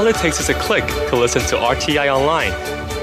[0.00, 2.52] All it takes is a click to listen to RTI online.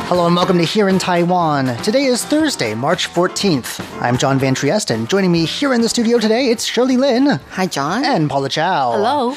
[0.07, 1.75] Hello and welcome to Here in Taiwan.
[1.83, 3.81] Today is Thursday, March 14th.
[4.01, 7.25] I'm John Van Trieste, and joining me here in the studio today, it's Shirley Lin
[7.49, 8.05] Hi, John.
[8.05, 8.93] and Paula Chow.
[8.93, 9.35] Hello.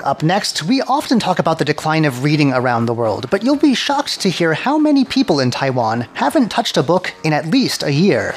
[0.00, 3.56] Up next, we often talk about the decline of reading around the world, but you'll
[3.56, 7.46] be shocked to hear how many people in Taiwan haven't touched a book in at
[7.46, 8.34] least a year.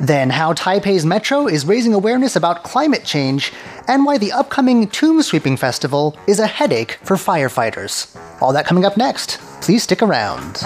[0.00, 3.52] Then, how Taipei's metro is raising awareness about climate change,
[3.88, 8.16] and why the upcoming Tomb Sweeping Festival is a headache for firefighters.
[8.40, 9.38] All that coming up next.
[9.60, 10.62] Please stick around.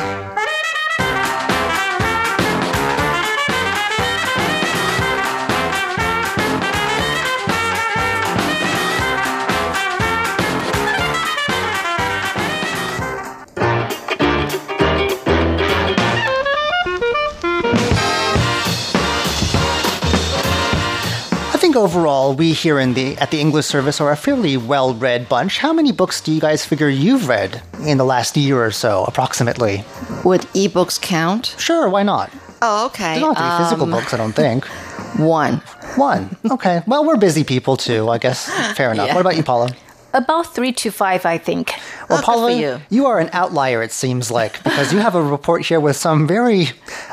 [21.76, 25.58] Think overall, we here in the at the English service are a fairly well-read bunch.
[25.58, 29.04] How many books do you guys figure you've read in the last year or so,
[29.04, 29.84] approximately?
[30.24, 31.54] Would ebooks count?
[31.58, 32.30] Sure, why not?
[32.62, 33.14] Oh, okay.
[33.14, 34.64] They don't have to be physical Um, books, I don't think.
[35.18, 35.58] One.
[35.96, 36.36] One.
[36.50, 36.82] Okay.
[36.86, 38.48] Well, we're busy people too, I guess.
[38.76, 39.06] Fair enough.
[39.08, 39.14] Yeah.
[39.14, 39.68] What about you, Paula?
[40.16, 41.74] About three to five, I think.
[42.08, 42.58] Well, Oh, good Paula, for
[42.90, 43.06] you.
[43.06, 46.68] are an outlier, it seems like, because you have a report here with some very,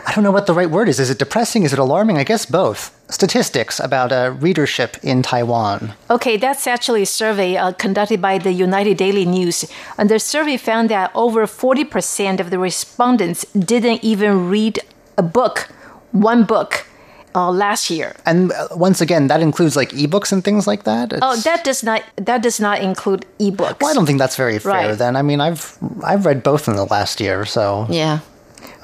[0.07, 0.99] I don't know what the right word is.
[0.99, 1.63] Is it depressing?
[1.63, 2.17] Is it alarming?
[2.17, 2.97] I guess both.
[3.09, 5.93] Statistics about uh, readership in Taiwan.
[6.09, 9.65] Okay, that's actually a survey uh, conducted by the United Daily News.
[9.97, 14.79] And the survey found that over 40% of the respondents didn't even read
[15.17, 15.67] a book,
[16.11, 16.87] one book,
[17.35, 18.15] uh, last year.
[18.25, 21.13] And uh, once again, that includes like ebooks and things like that.
[21.21, 23.79] Oh, that does not that does not include ebooks.
[23.81, 24.71] Well, I don't think that's very fair.
[24.71, 24.97] Right.
[24.97, 28.19] Then I mean, I've I've read both in the last year, so Yeah.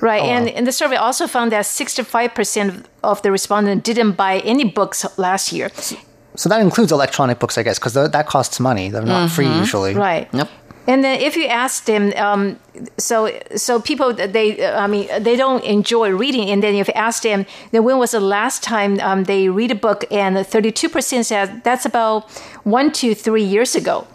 [0.02, 4.40] Right, Oh, and, and the survey also found that 65% of the respondents didn't buy
[4.40, 5.70] any books last year.
[6.36, 8.90] so that includes electronic books, I guess, because that costs money.
[8.90, 9.92] They're not free usually.
[9.92, 10.00] Mm-hmm.
[10.00, 10.34] Right.
[10.34, 10.50] Nope.
[10.89, 12.57] And then if you ask them, um,
[12.97, 17.22] so so people they I mean they don't enjoy reading, and then if you ask
[17.22, 20.03] them, then when was the last time um, they read a book?
[20.09, 22.27] And thirty two percent said that's about
[22.63, 24.07] one to three years ago.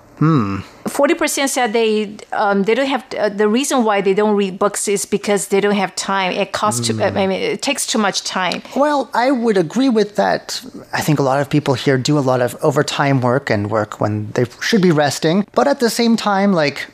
[0.86, 4.58] Forty percent said they um, they don't have uh, the reason why they don't read
[4.58, 6.32] books is because they don't have time.
[6.32, 7.02] It costs too.
[7.02, 8.62] I mean, it takes too much time.
[8.76, 10.64] Well, I would agree with that.
[10.92, 14.00] I think a lot of people here do a lot of overtime work and work
[14.00, 15.46] when they should be resting.
[15.52, 16.86] But at the same time, like,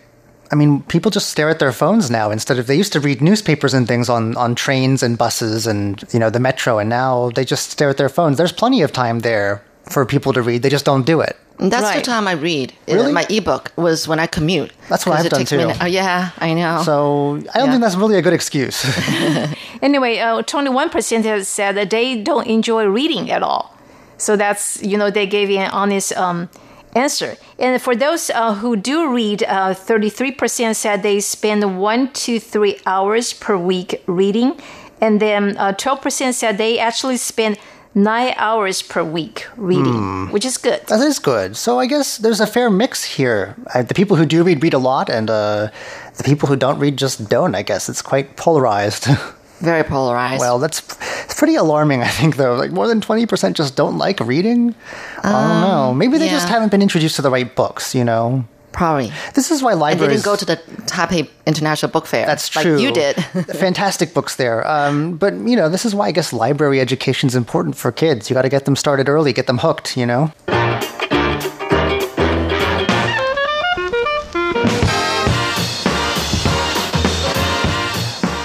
[0.50, 3.20] I mean, people just stare at their phones now instead of they used to read
[3.20, 7.30] newspapers and things on, on trains and buses and, you know, the metro, and now
[7.30, 8.36] they just stare at their phones.
[8.38, 10.62] There's plenty of time there for people to read.
[10.62, 11.36] They just don't do it.
[11.60, 11.96] And That's Right.
[11.96, 12.72] the time I read.
[12.88, 13.12] Uh, Really?
[13.12, 14.70] My ebook was when I commute.
[14.88, 15.68] That's what 'Cause I've it done takes me too.
[15.68, 16.82] an- Oh, yeah, I know.
[16.84, 17.70] So I don't Yeah.
[17.72, 18.78] think that's really a good excuse.
[19.82, 23.74] Anyway, uh, 21% have said that they don't enjoy reading at all.
[24.18, 26.48] So that's, you know, they gave you an honest um,
[26.94, 27.36] answer.
[27.58, 32.76] And for those uh, who do read, uh, 33% said they spend one to three
[32.86, 34.52] hours per week reading.
[35.00, 37.56] And then uh, 12% said they actually spend
[37.94, 40.80] nine hours per week reading, which is good.
[40.86, 41.56] That is good.
[41.56, 43.56] So I guess there's a fair mix here.
[43.74, 45.68] Uh, the people who do read read a lot, and uh,
[46.16, 47.54] the people who don't read just don't.
[47.54, 49.06] I guess it's quite polarized.
[49.60, 50.40] Very polarized.
[50.40, 50.80] well, that's
[51.24, 52.00] it's pretty alarming.
[52.02, 54.74] I think though, like more than twenty percent just don't like reading.
[55.22, 55.92] I don't know.
[55.94, 57.94] Maybe they just haven't been introduced to the right books.
[57.94, 59.12] You know, Probably.
[59.34, 60.22] this is why libraries.
[60.22, 62.26] didn't go to the Taipei International Book Fair.
[62.26, 62.78] That's like true.
[62.78, 63.16] you did.
[63.56, 64.66] Fantastic books there.
[64.66, 68.30] Um, but you know, this is why I guess library education is important for kids.
[68.30, 69.96] You got to get them started early, get them hooked.
[69.96, 70.32] You know.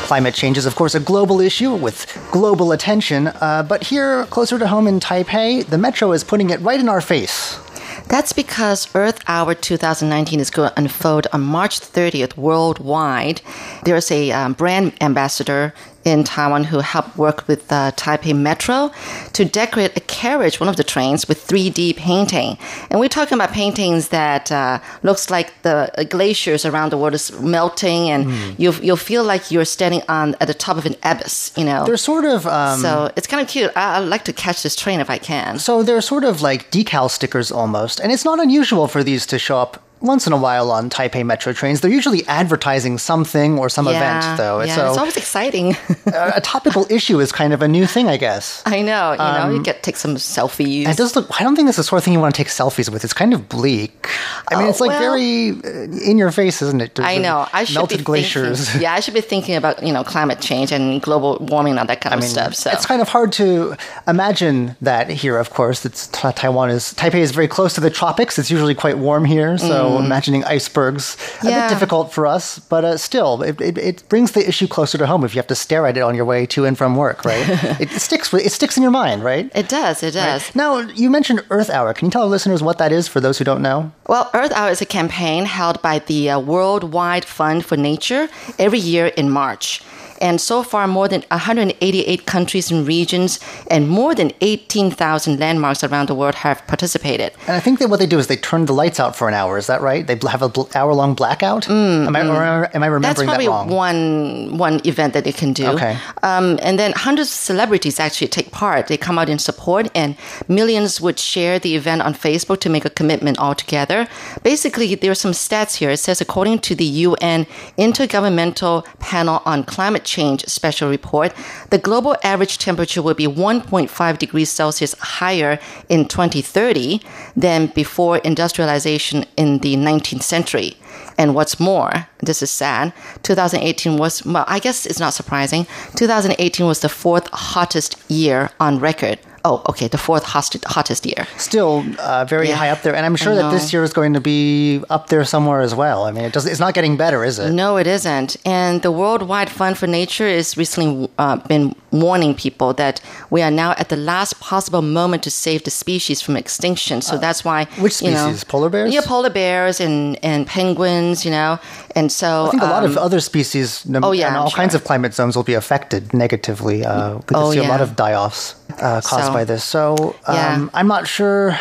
[0.06, 3.28] Climate change is, of course, a global issue with global attention.
[3.28, 6.88] Uh, but here, closer to home in Taipei, the metro is putting it right in
[6.88, 7.58] our face.
[8.08, 13.42] That's because Earth Hour 2019 is going to unfold on March 30th worldwide.
[13.84, 15.74] There's a um, brand ambassador
[16.06, 18.92] in Taiwan who helped work with the Taipei Metro
[19.34, 22.58] to decorate a carriage, one of the trains, with 3D painting.
[22.90, 27.32] And we're talking about paintings that uh, looks like the glaciers around the world is
[27.42, 31.52] melting, and you you'll feel like you're standing on at the top of an abyss.
[31.58, 32.46] You know, They're sort of.
[32.46, 33.72] Um, so it's kind of cute.
[33.76, 35.58] I, I'd like to catch this train if I can.
[35.60, 39.40] So they're sort of like decal stickers almost, and it's not unusual for these to
[39.40, 41.82] show up once in a while on Taipei metro trains.
[41.82, 44.62] They're usually advertising something or some event, though.
[44.62, 45.76] yeah, so it's always exciting.
[46.08, 48.62] a a topical issue is kind of a new thing, I guess.
[48.66, 49.12] I know.
[49.14, 50.88] You know, Um, you get take some selfies.
[50.88, 51.28] It does look.
[51.40, 53.04] I don't think it's the sort of thing you want to take selfies with.
[53.04, 54.08] It's kind of bleak.
[54.48, 56.96] I mean, Oh, it's like well- very uh, in your face, isn't it?
[56.96, 57.48] There's I know.
[57.54, 58.66] I should melted be glaciers.
[58.70, 61.80] Thinking, yeah, I should be thinking about you know climate change and global warming and
[61.80, 62.54] all that kind I of mean, stuff.
[62.56, 63.76] So it's kind of hard to
[64.08, 65.38] imagine that here.
[65.38, 68.38] Of course, it's Taiwan is Taipei is very close to the tropics.
[68.40, 71.70] It's usually quite warm here, so imagining icebergs a bit.
[71.70, 72.60] Difficult for us.
[72.60, 75.48] But uh, still, it, it, it brings the issue closer to home if you have
[75.48, 77.26] to stare at it on your way to and from work.
[77.26, 77.46] Right?
[77.80, 78.32] it sticks.
[78.32, 79.52] with- It sticks in your mind, right?
[79.56, 80.04] it does.
[80.04, 80.54] It does.
[80.56, 81.94] Now, you mentioned Earth Hour.
[81.94, 83.92] Can you tell our listeners what that is for those who don't know?
[84.08, 88.28] Well, Earth Hour is a campaign held by the uh, Worldwide Fund for Nature
[88.60, 89.82] every year in March.
[90.22, 93.40] And so far, more than 188 countries and regions
[93.70, 97.34] and more than 18,000 landmarks around the world have participated.
[97.48, 99.34] And I think that what they do is they turn the lights out for an
[99.34, 99.58] hour.
[99.58, 100.06] Is that right?
[100.08, 101.70] They have a bl- hour long blackout.
[101.70, 103.70] am I or am I Mm, That's remembering probably that wrong?
[103.70, 105.68] one one event that they can do.
[105.68, 105.98] Okay.
[106.24, 108.88] Um, and then hundreds of celebrities actually take part.
[108.88, 110.16] They come out in support, and
[110.48, 114.08] millions would share the event on Facebook to make a commitment altogether.
[114.44, 115.90] Basically, there are some stats here.
[115.92, 117.46] It says according to the UN
[117.78, 121.34] Intergovernmental Panel on Climate Change special report,
[121.72, 125.60] the global average temperature will be 1.5 degrees Celsius higher
[125.90, 127.02] in 2030
[127.36, 130.78] than before industrialization in the 19th century.
[131.18, 132.94] And what's more, this is sad,
[133.24, 135.66] 2018 was, well, I guess it's not surprising.
[135.96, 139.20] 2018 was the fourth hottest year on record.
[139.48, 141.28] Oh, okay, the fourth hottest, hottest year.
[141.38, 144.14] Still uh, very Yeah, high up there, and I'm sure that this year is going
[144.14, 146.00] to be up there somewhere as well.
[146.06, 146.48] I mean, it does.
[146.48, 147.52] It's not getting better, is it?
[147.52, 148.38] No, it isn't.
[148.44, 153.00] And the Worldwide Fund for Nature has recently uh, been warning people that
[153.30, 157.02] we are now at the last possible moment to save the species from extinction.
[157.02, 157.62] So that's why.
[157.78, 158.44] Uh, which you know- species?
[158.46, 158.92] Polar bears?
[158.94, 161.60] Yeah, polar bears and, and penguins, you know.
[161.96, 162.48] And so.
[162.48, 165.14] I think a lot of um, other species oh, yeah, and all kinds of climate
[165.14, 166.84] zones will be affected negatively.
[166.84, 169.64] Uh, we Oh, see a lot of die-offs uh, caused So- by this.
[169.64, 170.70] So um, Yeah.
[170.74, 171.58] I'm not sure.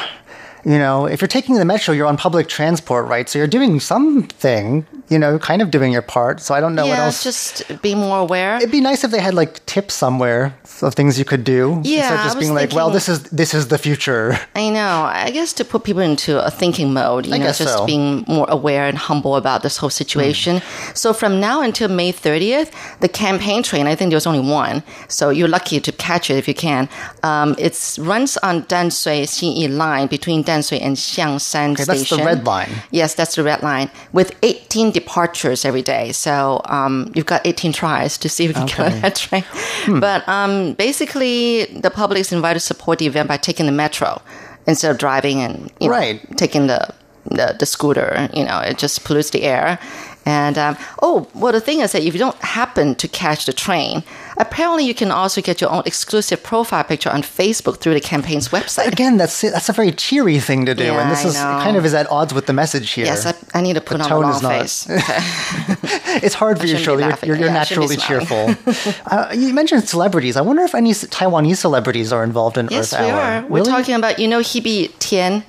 [0.64, 3.28] You know, if you're taking the metro, you're on public transport, right?
[3.28, 4.86] So you're doing something.
[5.08, 6.40] You know, kind of doing your part.
[6.40, 7.22] So I don't know yeah, what else.
[7.22, 8.56] just be more aware.
[8.56, 11.80] It'd be nice if they had like tips somewhere of things you could do.
[11.84, 14.38] Yeah, instead of just being like, well, this is this is the future.
[14.54, 15.02] I know.
[15.04, 17.86] I guess to put people into a thinking mode, you I know, just so.
[17.86, 20.62] being more aware and humble about this whole situation.
[20.94, 24.82] So from now until May 30th, the campaign train, I think there's only one.
[25.08, 26.88] So you're lucky to catch it if you can.
[27.22, 31.86] Um, it runs on Danshui Xinyi line between Danshui and Xiangshan Okay, Station.
[31.86, 32.70] that's the red line.
[32.90, 36.12] Yes, that's the red line with 18 departures every day.
[36.12, 39.44] So um, you've got 18 tries to see if you can get on that train.
[39.84, 40.00] Hmm.
[40.00, 44.22] But um, basically, the public is invited to support the event by taking the metro
[44.66, 46.20] instead of driving and you know, Right.
[46.38, 46.88] taking the,
[47.26, 48.30] the the scooter.
[48.32, 49.78] You know, it just pollutes the air.
[50.26, 53.52] And um, oh, well, the thing is that if you don't happen to catch the
[53.52, 54.02] train,
[54.38, 58.48] apparently you can also get your own exclusive profile picture on Facebook through the campaign's
[58.48, 58.86] website.
[58.90, 61.60] Again, that's that's a very cheery thing to do, Yeah, and this I is know.
[61.62, 63.04] kind of is at odds with the message here.
[63.04, 64.88] Yes, I, I need to put on a tone long is not- face.
[64.90, 65.18] Okay.
[66.24, 67.02] It's hard for you, Shirley.
[67.02, 68.54] You're, you're, you're Yeah, naturally cheerful.
[69.06, 70.36] uh, you mentioned celebrities.
[70.36, 73.20] I wonder if any Taiwanese celebrities are involved in Yes, Earth we Hour.
[73.20, 73.42] are.
[73.42, 73.70] We're Really?
[73.72, 75.42] talking about you know Hebe Tian.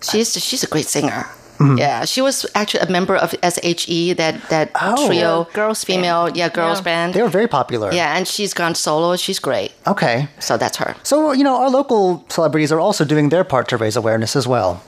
[0.00, 1.26] She's she's a great singer.
[1.58, 1.78] Mm-hmm.
[1.78, 5.06] Yeah, she was actually a member of SHE, that that Oh.
[5.06, 5.96] trio, girls band.
[6.02, 6.84] female, yeah, girls Yeah.
[6.84, 7.14] band.
[7.14, 7.92] They were very popular.
[7.92, 9.16] yeah, and she's gone solo.
[9.16, 9.70] She's great.
[9.86, 10.28] Okay.
[10.40, 10.94] So that's her.
[11.02, 14.46] So, you know, our local celebrities are also doing their part to raise awareness as
[14.48, 14.80] well.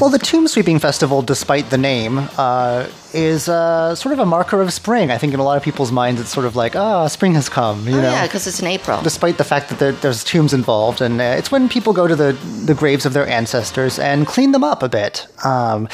[0.00, 4.60] Well, the Tomb Sweeping Festival, despite the name, uh, is uh, sort of a marker
[4.60, 5.10] of spring.
[5.10, 7.48] I think in a lot of people's minds, it's sort of like, ah, spring has
[7.48, 7.86] come.
[7.88, 8.10] You Oh, know?
[8.10, 9.00] yeah, because it's in April.
[9.02, 12.16] despite the fact that there, there's tombs involved, and uh, it's when people go to
[12.16, 12.32] the,
[12.66, 15.26] the graves of their ancestors and clean them up a bit.
[15.44, 15.88] Um,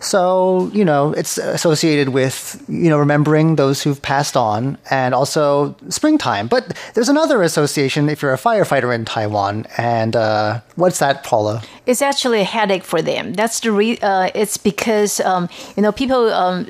[0.00, 5.74] so you know, it's associated with you know remembering those who've passed on, and also
[5.88, 6.46] springtime.
[6.48, 11.62] But there's another association if you're a firefighter in Taiwan, and uh, what's that, Paula?
[11.86, 13.32] It's actually a headache for them.
[13.34, 16.66] That's the re- uh, it's because um, you know people um,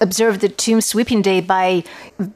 [0.00, 1.82] observe the tomb sweeping day by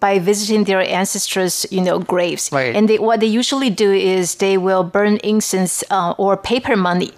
[0.01, 2.75] by visiting their ancestors' you know graves, Right.
[2.77, 7.13] and they, what they usually do is they will burn incense uh, or paper money.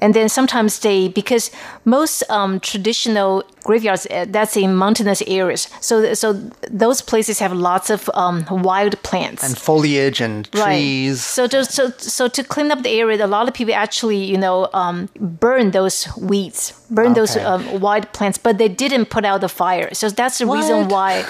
[0.00, 1.50] And then sometimes they because
[1.84, 6.32] most um, traditional graveyards uh, that's in mountainous areas, so so
[6.70, 10.62] those places have lots of um, wild plants and foliage and trees.
[10.64, 11.16] right.
[11.16, 14.38] So just so so to clean up the area, a lot of people actually you
[14.38, 17.44] know um, burn those weeds, burn those Okay.
[17.44, 19.88] um, wild plants, but they didn't put out the fire.
[19.94, 21.24] So that's the reason why.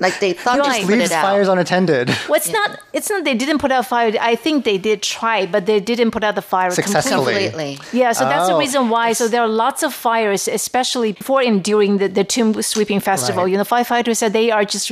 [0.00, 0.78] Like they thought Right.
[0.78, 1.22] just put Leaves it out.
[1.24, 2.08] fires unattended.
[2.28, 2.78] Well, it's not.
[2.92, 3.22] It's not.
[3.24, 4.12] They didn't put out fire.
[4.20, 7.14] I think they did try, but they didn't put out the fire Successfully.
[7.34, 7.74] completely.
[7.76, 8.00] Completely.
[8.00, 8.58] Yeah, so that's the Oh.
[8.58, 9.12] reason why.
[9.12, 13.44] So there are lots of fires, especially before and during the, the tomb sweeping festival.
[13.44, 13.52] Right.
[13.52, 14.90] You know, firefighters said they are just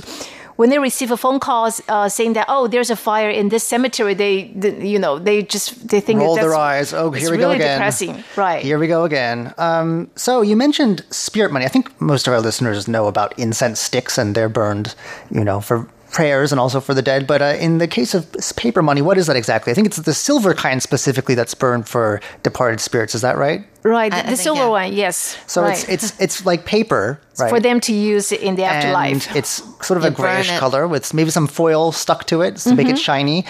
[0.62, 3.64] when they receive a phone call uh, saying that oh, there's a fire in this
[3.64, 4.14] cemetery.
[4.14, 6.94] They, they you know, they just they think Roll their eyes.
[6.94, 7.78] Oh, it's here we really go again.
[7.78, 8.62] Depressing, right?
[8.62, 9.52] Here we go again.
[9.58, 11.64] Um, so you mentioned spirit money.
[11.64, 14.94] I think most of our listeners know about incense sticks, and they're burned,
[15.32, 17.26] you know, for prayers and also for the dead.
[17.26, 19.70] But uh, in the case of s- paper money, what is that exactly?
[19.72, 23.14] I think it's the silver kind specifically that's burned for departed spirits.
[23.14, 23.64] Is that right?
[23.82, 24.12] right.
[24.12, 24.68] I- I the think, silver yeah.
[24.68, 25.36] one, yes.
[25.46, 25.72] So right.
[25.88, 27.48] it's it's it's like paper, right?
[27.50, 29.26] for them to use in the afterlife.
[29.28, 32.42] And it's sort of a You burn grayish color with maybe some foil stuck to
[32.42, 32.94] it to make Mm-hmm.
[32.96, 33.44] it shiny.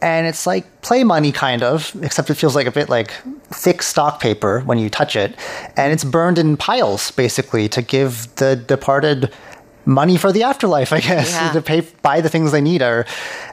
[0.00, 3.10] And it's like play money, kind of, except it feels like a bit like
[3.50, 5.34] thick stock paper when you touch it.
[5.76, 9.32] And it's burned in piles, basically, to give the departed
[9.88, 11.52] money for the afterlife, I guess, Yeah.
[11.52, 12.82] to pay buy the things they need.
[12.82, 13.06] Or,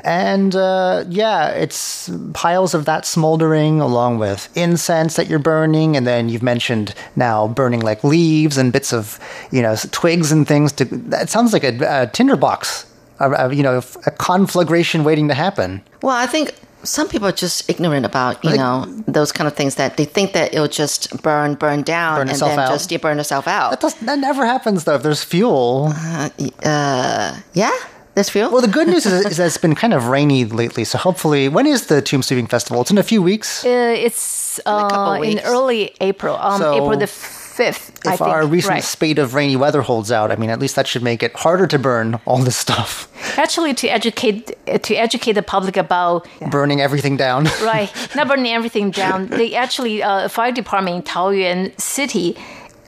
[0.03, 6.05] and uh, yeah, it's piles of that smoldering along with incense that you're burning, and
[6.05, 9.17] then you've mentioned now burning like leaves and bits of
[9.51, 10.71] you know twigs and things.
[10.73, 12.85] To that sounds like a, a tinderbox,
[13.19, 15.81] a, a, you know, a conflagration waiting to happen.
[16.01, 16.53] Well, I think
[16.85, 20.05] some people are just ignorant about you like, know those kind of things that they
[20.05, 22.71] think that it'll just burn, burn down, burn and then out.
[22.71, 23.71] just you burn yourself out.
[23.71, 24.95] That, does, that never happens though.
[24.95, 26.29] If there's fuel, uh,
[26.63, 27.77] uh, yeah.
[28.13, 28.49] There's fuel.
[28.49, 31.49] Well, the good news is, is, that it's been kind of rainy lately, so hopefully,
[31.49, 32.81] when is the Tomb Sweeping Festival?
[32.81, 33.65] It's in a few weeks.
[33.65, 36.37] Uh, it's in, uh, in, early April.
[36.37, 37.44] Um, so, April the.
[37.55, 38.05] 5th.
[38.05, 38.29] If I think.
[38.29, 38.83] our recent right.
[38.83, 41.67] spate of rainy weather holds out, I mean, at least that should make it harder
[41.67, 43.09] to burn all this stuff.
[43.37, 44.51] Actually, to educate
[44.83, 46.49] to educate the public about yeah.
[46.49, 47.45] burning everything down.
[47.61, 49.29] right, not burning everything down.
[49.35, 52.37] They actually, uh, fire department in Taoyuan City.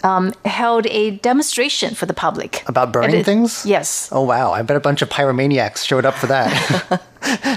[0.04, 3.66] Um, held a demonstration for the public about burning it, things.
[3.66, 4.10] Yes.
[4.12, 4.52] Oh wow!
[4.52, 7.02] I bet a bunch of pyromaniacs showed up for that.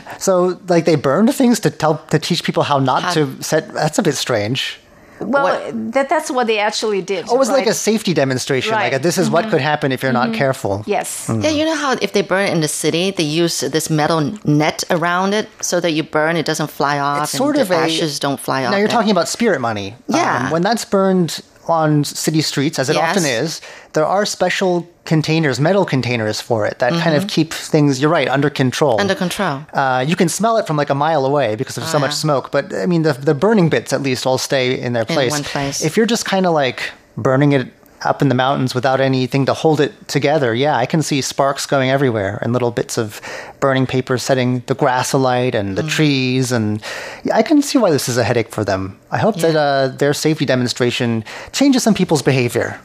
[0.19, 3.73] so, like, they burned things to tell to teach people how not how, to set.
[3.75, 4.80] That's a bit strange.
[5.21, 7.27] Well, that that's what they actually did.
[7.29, 8.73] Oh, it was like a safety demonstration.
[8.73, 8.93] Like, Right.
[8.95, 9.03] Mm-hmm.
[9.03, 10.83] this is what could happen if you're not careful.
[10.87, 11.29] yes.
[11.29, 14.21] yeah, you know how if they burn it in the city, they use this metal
[14.45, 17.69] net around it so that you burn, it doesn't fly off, It's sort and of
[17.69, 18.71] the a- ashes don't fly off.
[18.73, 18.97] Now you're there.
[18.97, 19.93] talking about spirit money.
[20.09, 20.51] Um, Yeah.
[20.51, 23.11] when that's burned on city streets, as it Yes.
[23.11, 23.61] often is,
[23.93, 28.01] there are special containers, metal containers for it that kind of keep things.
[28.01, 28.93] You're right, under control.
[28.93, 29.01] Mm-hmm.
[29.01, 29.61] under control.
[29.73, 32.17] Uh, you can smell it from like a mile away because there's so much yeah.
[32.27, 32.51] smoke.
[32.51, 35.33] But I mean, the the burning bits at least all stay in their place.
[35.33, 35.85] In one place.
[35.85, 37.67] If you're just kind of like burning it
[38.03, 41.67] up in the mountains without anything to hold it together, yeah, I can see sparks
[41.67, 43.21] going everywhere and little bits of
[43.61, 45.77] burning paper setting the grass alight and Mm.
[45.77, 46.53] the trees.
[46.53, 46.83] And
[47.25, 48.99] yeah, I can see why this is a headache for them.
[49.11, 52.81] I hope that uh, their safety demonstration changes some people's behavior.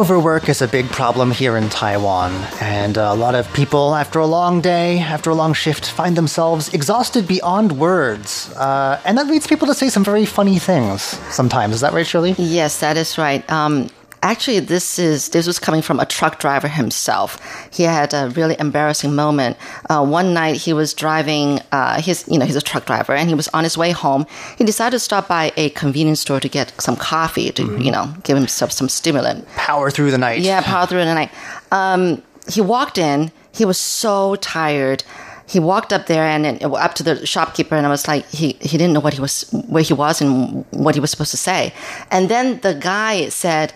[0.00, 4.24] Overwork is a big problem here in Taiwan, and a lot of people, after a
[4.24, 8.50] long day, after a long shift, find themselves exhausted beyond words.
[8.56, 11.74] Uh, and that leads people to say some very funny things sometimes.
[11.74, 12.34] Is that right, Shirley?
[12.38, 13.44] Yes, that is right.
[13.52, 13.90] Um,
[14.22, 17.38] actually, this is this was coming from a truck driver himself.
[17.72, 19.56] He had a really embarrassing moment.
[19.88, 21.60] Uh, one night, he was driving.
[21.72, 24.26] Uh, his you know he's a truck driver, and he was on his way home.
[24.58, 28.12] He decided to stop by a convenience store to get some coffee to you know
[28.24, 29.46] give himself some stimulant.
[29.56, 30.40] Power through the night.
[30.40, 31.30] Yeah, power through the night.
[31.72, 33.32] Um, he walked in.
[33.52, 35.02] He was so tired.
[35.46, 38.52] He walked up there and, and up to the shopkeeper, and I was like, he
[38.60, 41.36] he didn't know what he was, where he was, and what he was supposed to
[41.36, 41.72] say.
[42.12, 43.72] And then the guy said,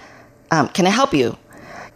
[0.51, 1.37] um, "Can I help you?"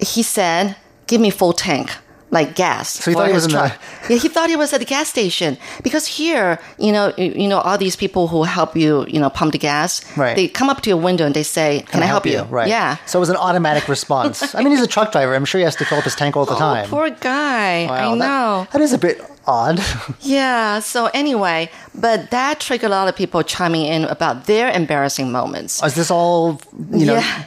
[0.01, 0.77] He said,
[1.07, 1.91] "Give me full tank."
[2.31, 2.91] Like gas.
[2.91, 3.73] So he thought he was in the-
[4.11, 7.49] Yeah, he thought he was at the gas station because here, you know, you, you
[7.49, 10.03] know, all these people who help you, you know, pump the gas.
[10.15, 10.37] Right.
[10.37, 12.69] They come up to your window and they say, "Can, I help, you?" Right.
[12.69, 12.99] Yeah.
[13.07, 14.55] So it was an automatic response.
[14.55, 15.35] I mean, he's a truck driver.
[15.35, 16.85] I'm sure he has to fill up his tank all the time.
[16.85, 17.87] Oh, poor guy.
[17.87, 18.67] Wow, I that- know.
[18.73, 19.81] that is a bit odd.
[20.21, 20.81] Yeah.
[20.81, 25.83] So anyway, but that triggered a lot of people chiming in about their embarrassing moments.
[25.83, 26.61] Is this all,
[27.01, 27.45] you know, Yeah.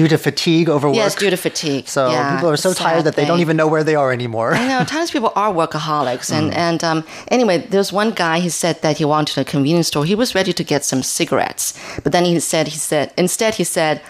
[0.00, 0.96] due to fatigue, overwork?
[0.96, 1.84] Yes, due to fatigue.
[1.88, 4.50] So Yeah, people are so tired that they don't even know where they are anymore.
[4.54, 4.84] I know.
[4.84, 6.56] Times people are workaholics, and Mm.
[6.68, 6.98] and um,
[7.36, 8.36] anyway, there's one guy.
[8.40, 10.04] He said that he wanted a convenience store.
[10.12, 13.64] He was ready to get some cigarettes, but then he said he said instead he
[13.64, 14.00] said.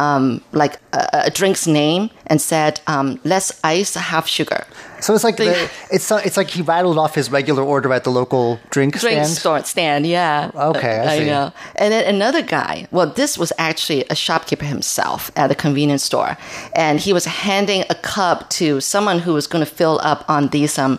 [0.00, 4.64] Um, like a, a drink's name and said um, less ice, half sugar.
[5.00, 8.10] So it's like the, it's it's like he rattled off his regular order at the
[8.10, 9.28] local drink, Drink stand.
[9.28, 10.50] store stand, yeah.
[10.54, 11.26] Okay, I see.
[11.26, 11.52] know.
[11.76, 12.86] And then another guy.
[12.90, 16.36] Well, this was actually a shopkeeper himself at a convenience store,
[16.74, 20.48] and he was handing a cup to someone who was going to fill up on
[20.48, 20.98] these um,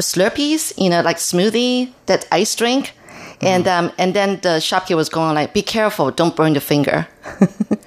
[0.00, 2.92] Slurpees, you know, like smoothie, that ice drink.
[3.40, 3.86] And Mm-hmm.
[3.86, 7.06] um, and then the shopkeeper was going like, "Be careful, don't burn your finger."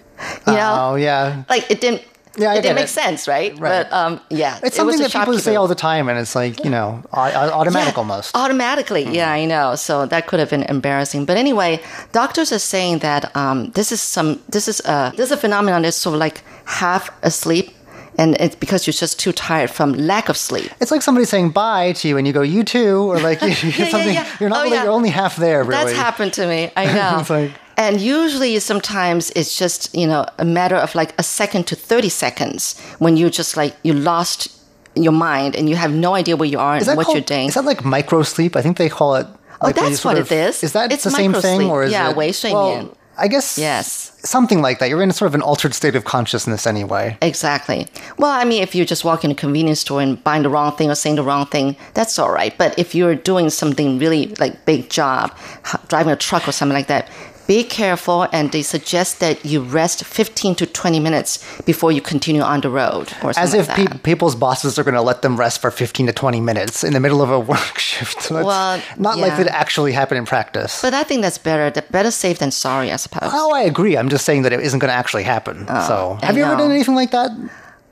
[0.48, 2.02] you know, Oh yeah, like it didn't.
[2.38, 2.90] Yeah, I it didn't make it.
[2.90, 3.58] sense, right?
[3.58, 3.88] Right.
[3.90, 6.20] But um, yeah, it's it was something a that people say all the time, and
[6.20, 8.36] it's like you know au- au- automatic Yeah, almost.
[8.36, 9.76] Automatically, yeah, I know.
[9.76, 11.24] So that could have been embarrassing.
[11.26, 11.80] But anyway,
[12.12, 15.84] doctors are saying that um, this is some this is a this is a phenomenon
[15.84, 17.70] that's sort of like half asleep,
[18.18, 20.70] and it's because you're just too tired from lack of sleep.
[20.82, 23.48] It's like somebody saying bye to you, and you go "you too," or like you,
[23.48, 24.14] yeah, something.
[24.14, 24.28] yeah.
[24.42, 25.64] You're not Oh, really, you're only half there.
[25.64, 26.70] Really, That's happened to me.
[26.76, 27.18] I know.
[27.22, 31.67] It's like- and usually, sometimes it's just you know a matter of like a second
[31.69, 34.49] to thirty seconds when you just like you lost
[34.95, 37.17] your mind and you have no idea where you are Is and that what called,
[37.17, 37.49] you're doing.
[37.49, 38.57] Is that like micro sleep?
[38.57, 39.27] I think they call it.
[39.63, 40.63] Oh, like when you that's sort what of- it is.
[40.65, 41.69] Is that It's the same thing, microsleep.
[41.71, 42.17] or is Yeah, it?
[42.17, 42.89] 微睡 Well, 眠.
[43.19, 44.13] I guess Yes.
[44.25, 44.89] something like that.
[44.89, 47.19] You're in sort of an altered state of consciousness anyway.
[47.21, 47.87] Exactly.
[48.17, 50.75] Well, I mean, if you just walk in a convenience store and buying the wrong
[50.75, 52.55] thing or saying the wrong thing, that's all right.
[52.57, 55.33] But if you're doing something really like big job,
[55.69, 57.09] h- driving a truck or something like that,
[57.48, 58.28] be careful.
[58.32, 62.70] And they suggest that you rest 15 to 20 minutes before you continue on the
[62.70, 63.78] road As like if that.
[63.78, 66.94] pe- people's bosses are going to let them rest for 15 to 20 minutes in
[66.94, 68.22] the middle of a work shift.
[68.24, 69.26] So Well, not yeah.
[69.28, 70.82] likely to actually happen in practice.
[70.82, 71.70] but I think that's better.
[71.70, 73.30] That better safe than sorry, I suppose.
[73.34, 73.98] oh, I agree.
[73.98, 75.68] I'm just saying that it isn't going to actually happen.
[75.68, 77.32] so, I have you ever done anything like that?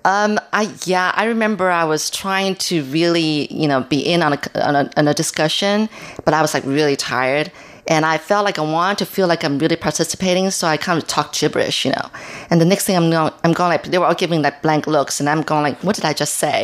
[0.06, 4.34] Um, I yeah, I remember I was trying to really, you know, be in on
[4.34, 5.88] a, on a on a discussion,
[6.26, 7.54] but I was like really tired,
[7.88, 11.02] and I felt like I wanted to feel like I'm really participating, so I kind
[11.02, 12.10] of talk gibberish, you know.
[12.50, 14.88] And the next thing I'm going, I'm going like they were all giving like blank
[14.88, 16.64] looks, and I'm going like, what did I just say?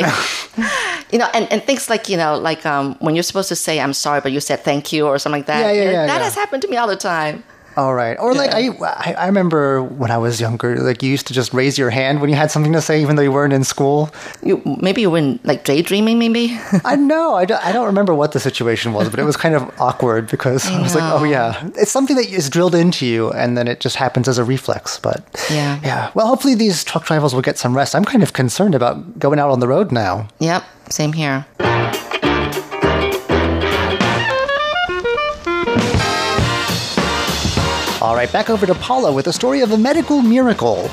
[1.12, 3.80] you know, and, and things like you know, like um, when you're supposed to say
[3.80, 5.60] I'm sorry, but you said thank you or something like that.
[5.60, 6.24] Yeah, yeah, yeah, That yeah.
[6.24, 7.44] has happened to me all the time.
[7.78, 8.18] All right.
[8.20, 11.54] Or like I, I I remember when I was younger, like you used to just
[11.54, 14.10] raise your hand when you had something to say, even though you weren't in school.
[14.44, 16.58] You maybe you weren't like daydreaming, maybe.
[16.86, 17.36] I know.
[17.36, 20.28] I don't, I don't remember what the situation was, but it was kind of awkward
[20.30, 23.68] because I, was like, oh yeah, it's something that is drilled into you, and then
[23.68, 25.00] it just happens as a reflex.
[25.00, 25.80] But Yeah.
[25.84, 26.12] yeah.
[26.16, 27.96] Well, hopefully these truck drivers will get some rest.
[27.96, 30.28] I'm kind of concerned about going out on the road now.
[30.40, 31.46] yep, same here.
[38.20, 40.90] Right, back over to Paula with a story of a medical miracle.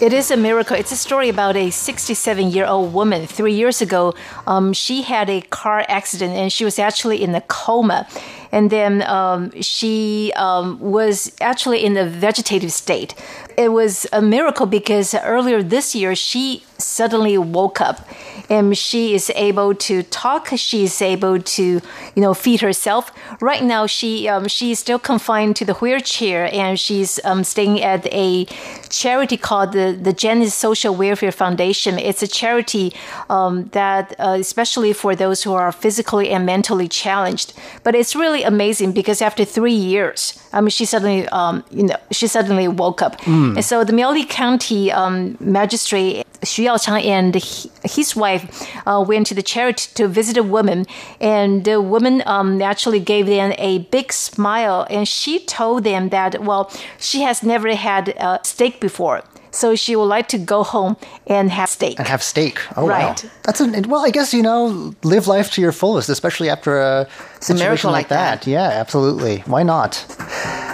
[0.00, 0.76] It is a miracle.
[0.76, 3.26] It's a story about a 67 year old woman.
[3.26, 4.14] Three years ago,
[4.46, 8.06] um, she had a car accident and she was actually in a coma.
[8.52, 13.16] And then um, she um, was actually in a vegetative state.
[13.58, 18.08] It was a miracle because earlier this year, she suddenly woke up
[18.48, 20.48] and she is able to talk.
[20.56, 23.10] She is able to, you know, feed herself.
[23.40, 27.82] Right now, she um, she is still confined to the wheelchair, and she's um, staying
[27.82, 28.44] at a
[28.90, 31.98] charity called the the Janice Social Welfare Foundation.
[31.98, 32.92] It's a charity
[33.30, 37.54] um, that, uh, especially for those who are physically and mentally challenged.
[37.82, 41.96] But it's really amazing because after three years, I mean, she suddenly, um, you know,
[42.10, 43.16] she suddenly woke up.
[43.26, 49.28] And so the Miaoli County um, magistrate Xu Yaochang and he, his wife uh, went
[49.28, 50.86] to the charity to visit a woman,
[51.20, 56.42] and the woman um, actually gave them a big smile, and she told them that
[56.42, 60.96] well, she has never had a steak before, so she would like to go home
[61.28, 61.98] and have steak.
[61.98, 62.58] and have steak.
[62.76, 63.22] Oh Right.
[63.22, 64.04] wow, that's an well.
[64.04, 67.06] I guess you know, live life to your fullest, especially after a
[67.40, 68.40] situation miracle like like that.
[68.42, 68.50] that.
[68.50, 69.38] Yeah, absolutely.
[69.46, 70.04] Why not?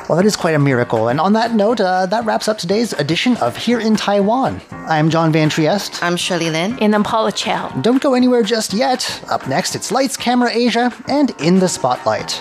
[0.08, 1.08] Well, that is quite a miracle.
[1.08, 4.62] And on that note, uh, that wraps up today's edition of Here in Taiwan.
[4.70, 6.02] I'm John Van Trieste.
[6.02, 6.78] I'm Shirley Lin.
[6.80, 7.68] and I'm Paula Chow.
[7.82, 9.22] Don't go anywhere just yet.
[9.28, 12.40] Up next, it's Lights, Camera, Asia, and In the Spotlight.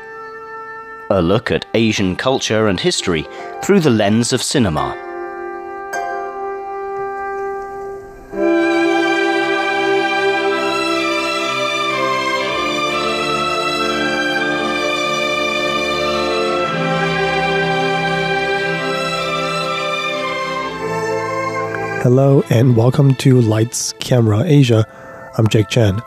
[1.13, 3.27] A look at Asian culture and history
[3.61, 4.95] through the lens of cinema.
[22.01, 24.87] Hello and welcome to Lights Camera Asia.
[25.37, 26.01] I'm Jake Chen.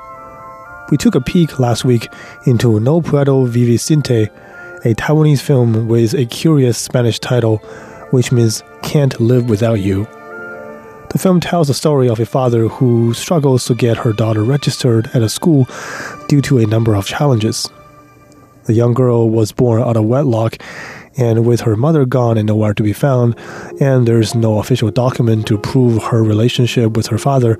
[0.90, 2.10] We took a peek last week
[2.46, 4.28] into No Sin Ti,
[4.84, 7.56] a Taiwanese film with a curious Spanish title,
[8.10, 10.04] which means Can't Live Without You.
[11.10, 15.08] The film tells the story of a father who struggles to get her daughter registered
[15.14, 15.66] at a school
[16.28, 17.68] due to a number of challenges.
[18.64, 20.58] The young girl was born out of wedlock
[21.16, 23.38] and with her mother gone and nowhere to be found,
[23.80, 27.56] and there's no official document to prove her relationship with her father,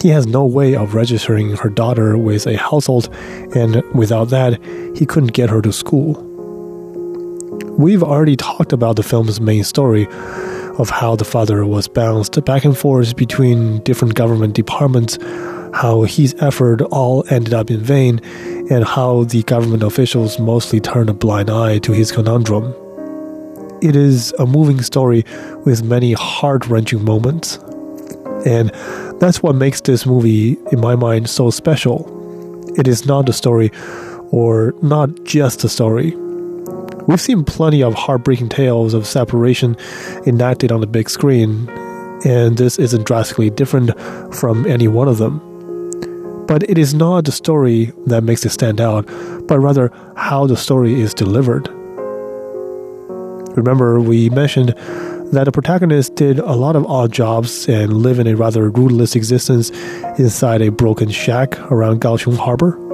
[0.00, 3.08] he has no way of registering her daughter with a household,
[3.54, 4.62] and without that,
[4.96, 6.25] he couldn't get her to school.
[7.78, 10.06] We've already talked about the film's main story
[10.78, 15.18] of how the father was bounced back and forth between different government departments,
[15.74, 18.20] how his effort all ended up in vain,
[18.70, 22.74] and how the government officials mostly turned a blind eye to his conundrum.
[23.82, 25.26] It is a moving story
[25.66, 27.58] with many heart wrenching moments.
[28.46, 28.70] And
[29.20, 32.10] that's what makes this movie, in my mind, so special.
[32.78, 33.70] It is not a story,
[34.30, 36.16] or not just a story.
[37.06, 39.76] We've seen plenty of heartbreaking tales of separation
[40.26, 41.68] enacted on the big screen,
[42.24, 43.92] and this isn't drastically different
[44.34, 45.38] from any one of them.
[46.48, 49.06] But it is not the story that makes it stand out,
[49.46, 51.68] but rather how the story is delivered.
[53.56, 54.70] Remember, we mentioned
[55.32, 59.14] that the protagonist did a lot of odd jobs and live in a rather rootless
[59.14, 59.70] existence
[60.18, 62.85] inside a broken shack around Kaohsiung Harbor.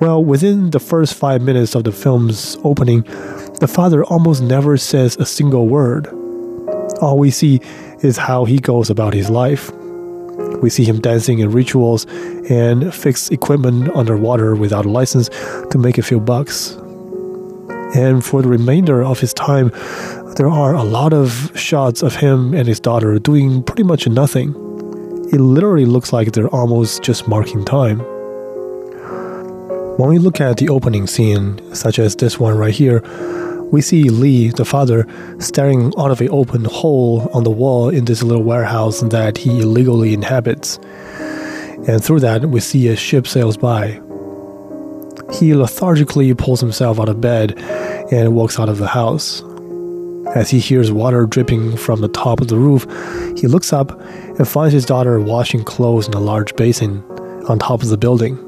[0.00, 3.02] Well, within the first five minutes of the film's opening,
[3.60, 6.06] the father almost never says a single word.
[7.00, 7.60] All we see
[8.00, 9.72] is how he goes about his life.
[10.62, 12.06] We see him dancing in rituals
[12.50, 15.28] and fix equipment underwater without a license
[15.70, 16.76] to make a few bucks
[17.94, 19.70] and for the remainder of his time,
[20.36, 24.50] there are a lot of shots of him and his daughter doing pretty much nothing.
[25.32, 28.00] It literally looks like they're almost just marking time.
[29.96, 33.00] When we look at the opening scene, such as this one right here,
[33.72, 35.06] we see Lee, the father,
[35.38, 39.58] staring out of an open hole on the wall in this little warehouse that he
[39.58, 40.76] illegally inhabits.
[41.88, 43.92] And through that, we see a ship sails by.
[45.32, 47.58] He lethargically pulls himself out of bed
[48.12, 49.42] and walks out of the house.
[50.34, 52.84] As he hears water dripping from the top of the roof,
[53.38, 57.02] he looks up and finds his daughter washing clothes in a large basin
[57.48, 58.42] on top of the building.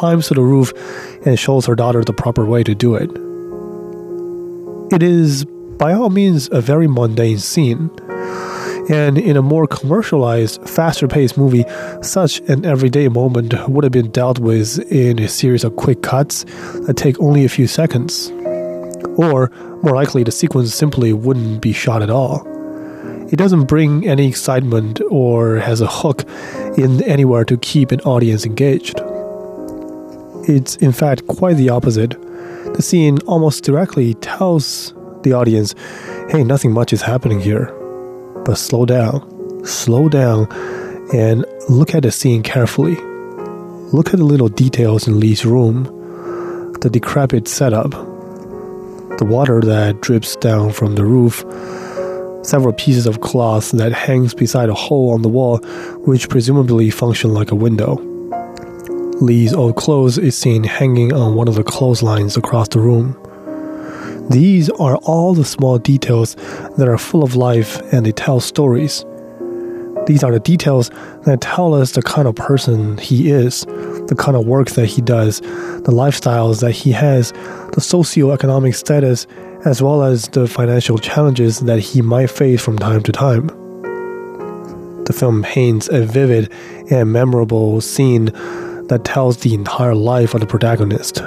[0.00, 0.72] Climbs to the roof
[1.26, 3.10] and shows her daughter the proper way to do it.
[4.90, 5.44] It is,
[5.76, 7.90] by all means, a very mundane scene.
[8.88, 11.66] And in a more commercialized, faster paced movie,
[12.00, 16.44] such an everyday moment would have been dealt with in a series of quick cuts
[16.86, 18.30] that take only a few seconds.
[19.18, 19.50] Or,
[19.82, 22.46] more likely, the sequence simply wouldn't be shot at all.
[23.30, 26.24] It doesn't bring any excitement or has a hook
[26.78, 28.98] in anywhere to keep an audience engaged.
[30.48, 32.10] It's in fact quite the opposite.
[32.74, 35.74] The scene almost directly tells the audience,
[36.30, 37.66] hey, nothing much is happening here.
[38.44, 40.50] But slow down, slow down,
[41.12, 42.96] and look at the scene carefully.
[43.92, 45.84] Look at the little details in Lee's room,
[46.80, 51.44] the decrepit setup, the water that drips down from the roof,
[52.42, 55.58] several pieces of cloth that hangs beside a hole on the wall,
[56.06, 58.09] which presumably function like a window.
[59.20, 63.14] Lee's old clothes is seen hanging on one of the clotheslines across the room.
[64.30, 66.36] These are all the small details
[66.78, 69.04] that are full of life and they tell stories.
[70.06, 70.88] These are the details
[71.26, 75.02] that tell us the kind of person he is, the kind of work that he
[75.02, 79.26] does, the lifestyles that he has, the socioeconomic status,
[79.66, 83.48] as well as the financial challenges that he might face from time to time.
[85.04, 86.50] The film paints a vivid
[86.90, 88.32] and memorable scene
[88.90, 91.22] that tells the entire life of the protagonist.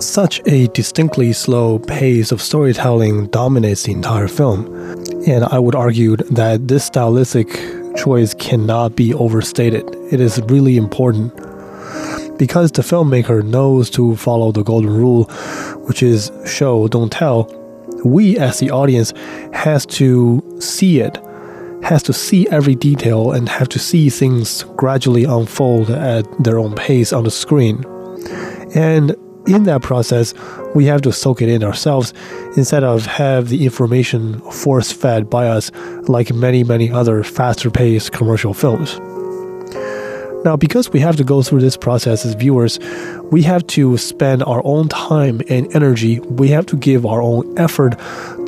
[0.00, 4.66] Such a distinctly slow pace of storytelling dominates the entire film,
[5.26, 7.48] and I would argue that this stylistic
[7.96, 9.84] choice cannot be overstated.
[10.12, 11.34] It is really important
[12.36, 15.24] because the filmmaker knows to follow the golden rule,
[15.88, 17.50] which is show, don't tell.
[18.04, 19.14] We, as the audience,
[19.54, 21.18] has to see it,
[21.86, 26.74] has to see every detail, and have to see things gradually unfold at their own
[26.74, 27.84] pace on the screen.
[28.74, 29.14] And
[29.46, 30.34] in that process,
[30.74, 32.12] we have to soak it in ourselves
[32.56, 35.70] instead of have the information force fed by us
[36.08, 39.00] like many, many other faster paced commercial films.
[40.46, 42.78] Now, because we have to go through this process as viewers,
[43.32, 47.58] we have to spend our own time and energy, we have to give our own
[47.58, 47.96] effort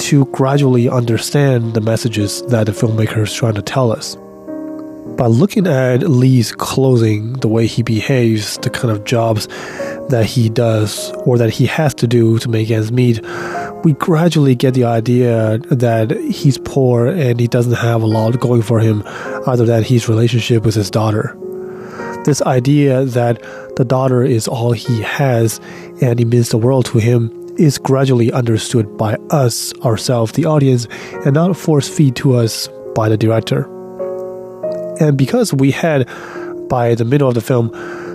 [0.02, 4.16] to gradually understand the messages that the filmmaker is trying to tell us.
[5.16, 9.48] By looking at Lee's clothing, the way he behaves, the kind of jobs
[10.08, 13.20] that he does or that he has to do to make ends meet,
[13.82, 18.62] we gradually get the idea that he's poor and he doesn't have a lot going
[18.62, 19.02] for him
[19.48, 21.36] other than his relationship with his daughter
[22.28, 23.42] this idea that
[23.76, 25.58] the daughter is all he has
[26.02, 30.86] and it means the world to him is gradually understood by us, ourselves, the audience,
[31.24, 33.62] and not force feed to us by the director.
[35.00, 36.06] And because we had,
[36.68, 37.72] by the middle of the film,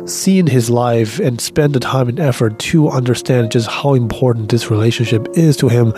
[0.08, 4.69] seen his life and spent the time and effort to understand just how important this
[4.69, 5.89] relationship is to him,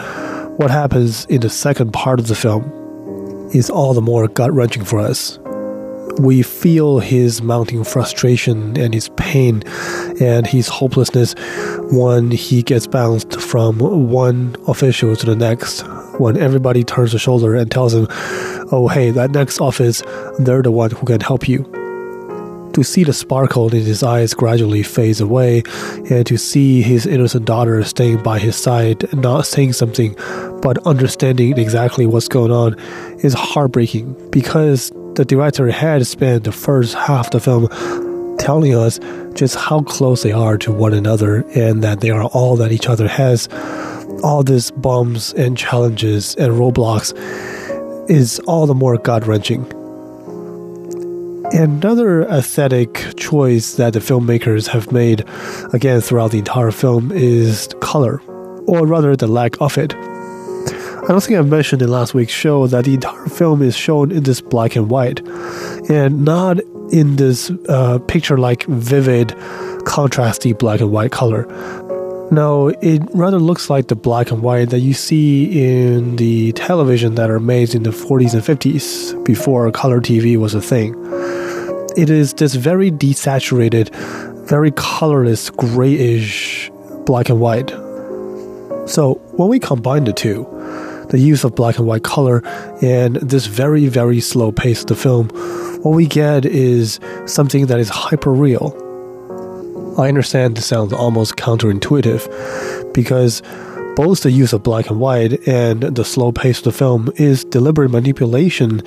[0.56, 2.63] what happens in the second part of the film
[3.54, 5.38] is all the more gut wrenching for us
[6.19, 9.63] we feel his mounting frustration and his pain
[10.21, 11.36] and his hopelessness
[11.91, 15.82] when he gets bounced from one official to the next.
[16.19, 18.08] When everybody turns a shoulder and tells him,
[18.71, 20.01] oh, hey, that next office,
[20.39, 21.63] they're the one who can help you.
[22.73, 25.63] To see the sparkle in his eyes gradually fades away,
[26.10, 30.13] and to see his innocent daughter staying by his side, not saying something,
[30.62, 32.78] but understanding exactly what's going on,
[33.19, 38.99] is heartbreaking because the director had spent the first half of the film telling us
[39.34, 42.88] just how close they are to one another and that they are all that each
[42.88, 43.47] other has.
[44.23, 47.13] All these bumps and challenges and roadblocks
[48.10, 49.65] is all the more gut wrenching.
[51.54, 55.23] Another aesthetic choice that the filmmakers have made,
[55.73, 58.21] again throughout the entire film, is color,
[58.67, 59.93] or rather the lack of it.
[61.05, 64.11] I don't think I mentioned in last week's show that the entire film is shown
[64.11, 65.21] in this black and white,
[65.87, 66.59] and not
[66.91, 69.27] in this uh, picture-like vivid,
[69.85, 71.45] contrasty black and white color.
[72.31, 77.13] No, it rather looks like the black and white that you see in the television
[77.15, 80.95] that are made in the 40s and 50s before color TV was a thing.
[81.95, 83.93] It is this very desaturated,
[84.47, 86.71] very colorless, grayish
[87.05, 87.69] black and white.
[88.89, 90.47] So when we combine the two,
[91.15, 92.41] the use of black and white color
[92.82, 95.30] and this very, very slow pace of the film,
[95.82, 98.75] what we get is something that is hyper real.
[99.97, 103.41] I understand this sounds almost counterintuitive because
[103.95, 107.45] both the use of black and white and the slow pace of the film is
[107.45, 108.86] deliberate manipulation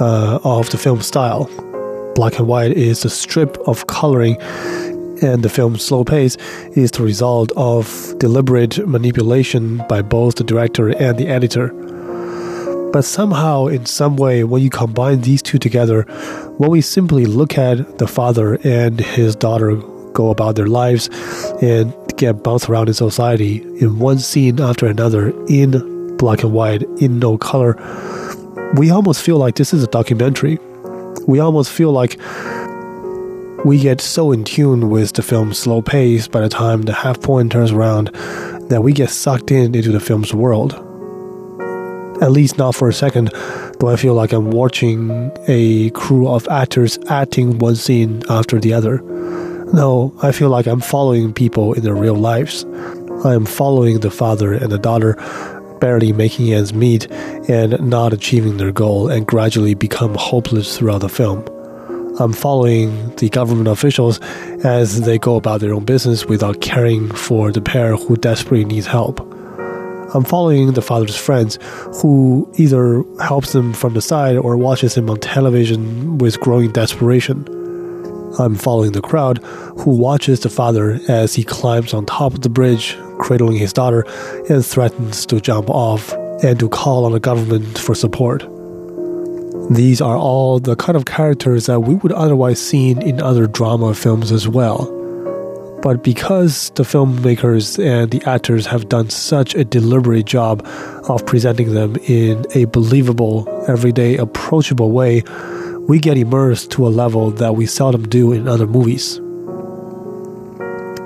[0.00, 1.50] uh, of the film style.
[2.14, 4.38] Black and white is the strip of coloring
[5.22, 6.36] and the film's slow pace
[6.72, 11.68] is the result of deliberate manipulation by both the director and the editor.
[12.92, 16.02] But somehow, in some way, when you combine these two together,
[16.56, 19.76] when we simply look at the father and his daughter
[20.12, 21.08] go about their lives
[21.60, 26.82] and get bounced around in society in one scene after another in black and white,
[27.00, 27.76] in no color,
[28.76, 30.58] we almost feel like this is a documentary.
[31.26, 32.18] We almost feel like
[33.68, 37.20] we get so in tune with the film's slow pace by the time the half
[37.20, 38.06] point turns around
[38.70, 40.72] that we get sucked in into the film's world.
[42.22, 43.30] At least not for a second
[43.78, 48.72] do I feel like I'm watching a crew of actors acting one scene after the
[48.72, 49.02] other.
[49.74, 52.64] No, I feel like I'm following people in their real lives.
[53.22, 55.12] I am following the father and the daughter
[55.78, 57.06] barely making ends meet
[57.50, 61.44] and not achieving their goal and gradually become hopeless throughout the film.
[62.20, 64.18] I'm following the government officials
[64.64, 68.88] as they go about their own business without caring for the pair who desperately needs
[68.88, 69.20] help.
[70.12, 71.60] I'm following the father's friends
[72.02, 77.46] who either helps him from the side or watches him on television with growing desperation.
[78.40, 79.38] I'm following the crowd
[79.78, 84.04] who watches the father as he climbs on top of the bridge, cradling his daughter,
[84.50, 88.44] and threatens to jump off and to call on the government for support.
[89.70, 93.94] These are all the kind of characters that we would otherwise see in other drama
[93.94, 94.94] films as well.
[95.82, 100.66] But because the filmmakers and the actors have done such a deliberate job
[101.08, 105.22] of presenting them in a believable, everyday, approachable way,
[105.86, 109.18] we get immersed to a level that we seldom do in other movies.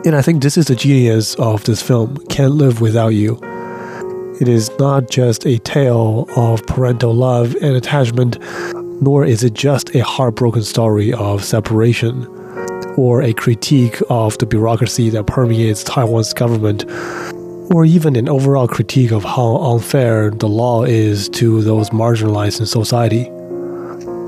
[0.04, 3.40] And I think this is the genius of this film, Can't Live Without You.
[4.42, 8.38] It is not just a tale of parental love and attachment,
[9.00, 12.26] nor is it just a heartbroken story of separation
[12.96, 16.84] or a critique of the bureaucracy that permeates Taiwan's government,
[17.72, 22.66] or even an overall critique of how unfair the law is to those marginalized in
[22.66, 23.30] society.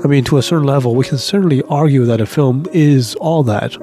[0.05, 3.43] I mean, to a certain level, we can certainly argue that a film is all
[3.43, 3.75] that.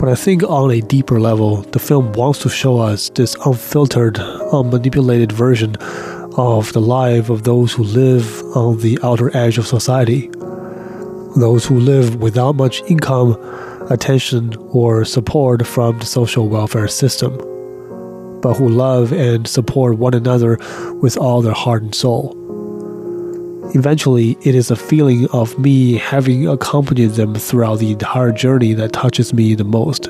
[0.00, 4.14] But I think on a deeper level, the film wants to show us this unfiltered,
[4.50, 5.76] unmanipulated version
[6.38, 10.30] of the life of those who live on the outer edge of society.
[11.36, 13.36] Those who live without much income,
[13.90, 17.36] attention, or support from the social welfare system,
[18.40, 20.56] but who love and support one another
[21.02, 22.39] with all their heart and soul.
[23.72, 28.92] Eventually, it is a feeling of me having accompanied them throughout the entire journey that
[28.92, 30.08] touches me the most.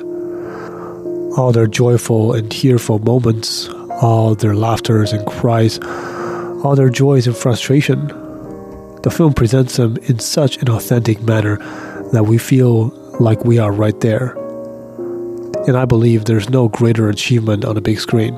[1.37, 3.69] All their joyful and tearful moments,
[4.01, 8.07] all their laughters and cries, all their joys and frustration.
[9.03, 11.57] The film presents them in such an authentic manner
[12.13, 12.87] that we feel
[13.19, 14.35] like we are right there.
[15.67, 18.33] And I believe there's no greater achievement on a big screen.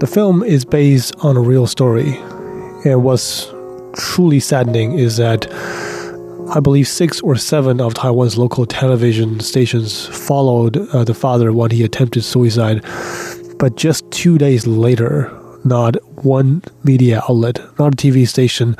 [0.00, 2.18] The film is based on a real story
[2.84, 3.50] and what's
[3.96, 5.46] truly saddening is that
[6.50, 11.70] I believe six or seven of Taiwan's local television stations followed uh, the father when
[11.70, 12.84] he attempted suicide.
[13.58, 15.32] But just two days later,
[15.64, 18.76] not one media outlet, not a TV station,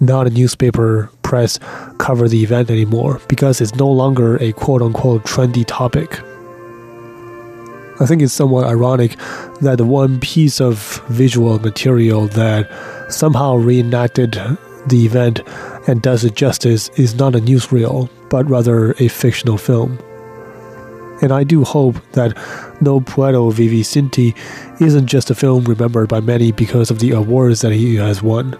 [0.00, 1.60] not a newspaper press
[1.98, 6.18] cover the event anymore because it's no longer a quote unquote trendy topic.
[8.00, 9.16] I think it's somewhat ironic
[9.60, 12.68] that the one piece of visual material that
[13.14, 14.32] somehow reenacted
[14.86, 15.40] the event
[15.86, 19.98] and does it justice is not a newsreel, but rather a fictional film.
[21.22, 22.36] And I do hope that
[22.80, 24.34] No Puedo Vivi Sin Ti
[24.80, 28.58] isn't just a film remembered by many because of the awards that he has won,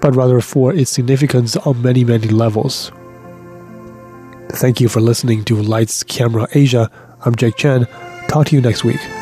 [0.00, 2.90] but rather for its significance on many, many levels.
[4.50, 6.90] Thank you for listening to Lights Camera Asia.
[7.24, 7.86] I'm Jake Chen.
[8.28, 9.21] Talk to you next week.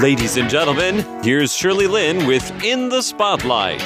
[0.00, 3.82] Ladies and gentlemen, here's Shirley Lin with In the Spotlight.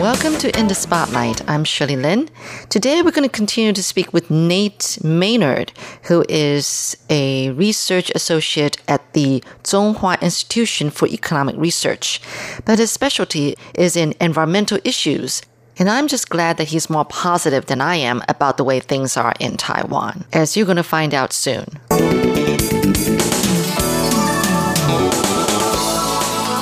[0.00, 1.48] Welcome to In the Spotlight.
[1.48, 2.28] I'm Shirley Lin.
[2.70, 5.70] Today we're going to continue to speak with Nate Maynard,
[6.08, 12.20] who is a research associate at the Chung-Hua Institution for Economic Research.
[12.64, 15.40] But his specialty is in environmental issues.
[15.78, 19.16] And I'm just glad that he's more positive than I am about the way things
[19.16, 21.64] are in Taiwan, as you're going to find out soon.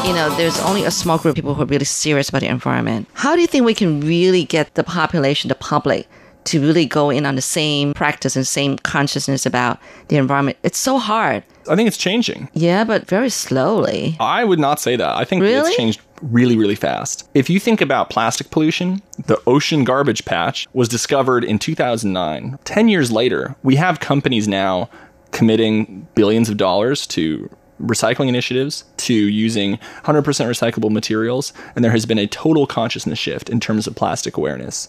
[0.05, 2.49] you know, there's only a small group of people who are really serious about the
[2.49, 3.07] environment.
[3.15, 6.09] How do you think we can really get the population, the public,
[6.45, 10.59] to really go in on the same practice and same consciousness about the environment?
[10.65, 11.45] It's so hard.
[11.71, 12.49] I think it's changing.
[12.53, 14.17] Yeah, but very slowly.
[14.19, 15.17] I would not say that.
[15.17, 15.69] I think Really?
[15.69, 17.29] it's changed really, really fast.
[17.35, 22.59] If you think about plastic pollution, the ocean garbage patch was discovered in 2009.
[22.65, 24.89] 10 years later, we have companies now
[25.33, 27.51] committing billions of dollars to
[27.81, 33.51] recycling initiatives, to using 100% recyclable materials, and there has been a total consciousness shift
[33.51, 34.89] in terms of plastic awareness.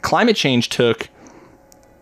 [0.00, 1.08] Climate change took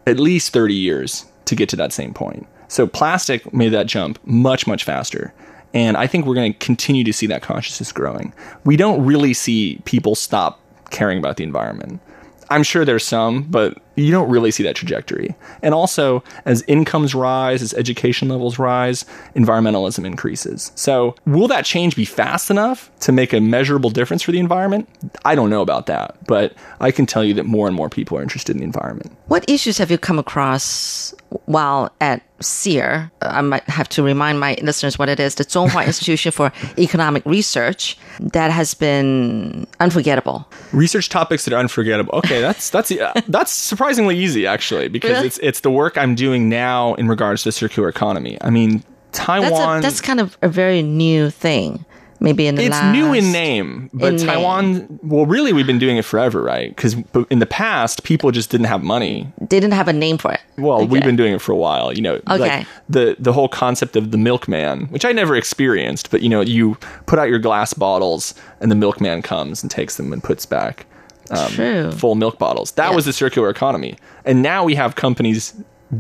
[0.07, 2.47] at least 30 years to get to that same point.
[2.69, 5.35] So plastic made that jump much, much faster.
[5.73, 8.33] And I think we're going to continue to see that consciousness growing.
[8.65, 10.61] We don't really see people stop
[10.91, 12.01] caring about the environment.
[12.51, 15.37] I'm sure there's some, but you don't really see that trajectory.
[15.63, 19.05] And also, as incomes rise, as education levels rise,
[19.37, 20.73] environmentalism increases.
[20.75, 24.89] So, will that change be fast enough to make a measurable difference for the environment?
[25.25, 28.19] I don't know about that, but I can tell you that more and more people
[28.19, 29.17] are interested in the environment.
[29.27, 31.15] What issues have you come across
[31.45, 33.11] while at CIER?
[33.23, 37.25] I might have to remind my listeners what it is the Chung-Hua Institution for Economic
[37.27, 40.49] Research that has been unforgettable.
[40.73, 42.15] Research topics that are unforgettable.
[42.19, 45.27] Okay, that's that's uh, that's surprisingly easy actually because Really?
[45.27, 48.39] it's it's the work I'm doing now in regards to circular economy.
[48.41, 48.83] I mean,
[49.13, 51.85] That's, Taiwan a, that's kind of a very new thing.
[52.23, 54.27] Maybe in the it's last new in name, but in name.
[54.27, 55.01] Taiwan.
[55.03, 56.69] Well, really, we've been doing it forever, right?
[56.69, 56.95] Because
[57.31, 59.33] in the past, people just didn't have money.
[59.49, 60.41] Didn't have a name for it.
[60.59, 61.93] Well, we've been doing it for a while.
[61.95, 62.39] You know, Okay.
[62.39, 66.43] like the the whole concept of the milkman, which I never experienced, but you know,
[66.43, 70.45] you put out your glass bottles, and the milkman comes and takes them and puts
[70.45, 70.85] back
[71.31, 72.73] um, full milk bottles.
[72.73, 72.97] That Yeah.
[72.97, 73.97] was the circular economy,
[74.27, 75.55] and now we have companies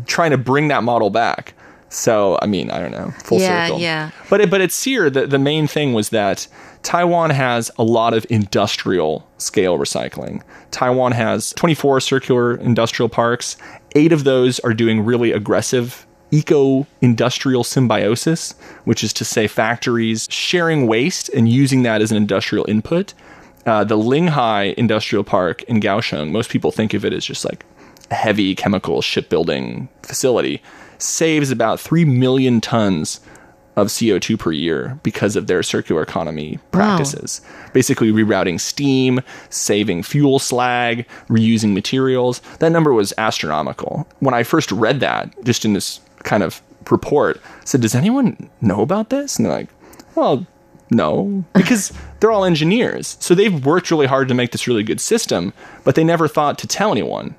[0.07, 1.55] trying to bring that model back.
[1.91, 3.81] So, I mean, I don't know, full Yeah, circle.
[3.81, 4.11] yeah.
[4.31, 5.11] But it, but it's here.
[5.11, 6.47] The, the main thing was that
[6.83, 10.41] Taiwan has a lot of industrial scale recycling.
[10.71, 13.57] Taiwan has 24 circular industrial parks.
[13.97, 20.29] Eight of those are doing really aggressive eco industrial symbiosis, which is to say factories
[20.31, 23.15] sharing waste and using that as an industrial input.
[23.67, 27.65] Uh, the Linhai Industrial Park in Kaohsiung, most people think of it as just like
[28.11, 30.63] a heavy chemical shipbuilding facility,
[31.03, 33.21] saves about 3 million tons
[33.77, 37.41] of CO2 per year because of their circular economy practices.
[37.73, 42.41] Basically, rerouting steam, saving fuel slag, reusing materials.
[42.59, 44.09] That number was astronomical.
[44.19, 48.51] When I first read that, just in this kind of report, I said, Does anyone
[48.61, 49.37] know about this?
[49.37, 49.69] And they're like,
[50.15, 50.47] Well,
[50.91, 53.17] no, because they're all engineers.
[53.21, 55.53] So they've worked really hard to make this really good system,
[55.85, 57.35] but they never thought to tell anyone.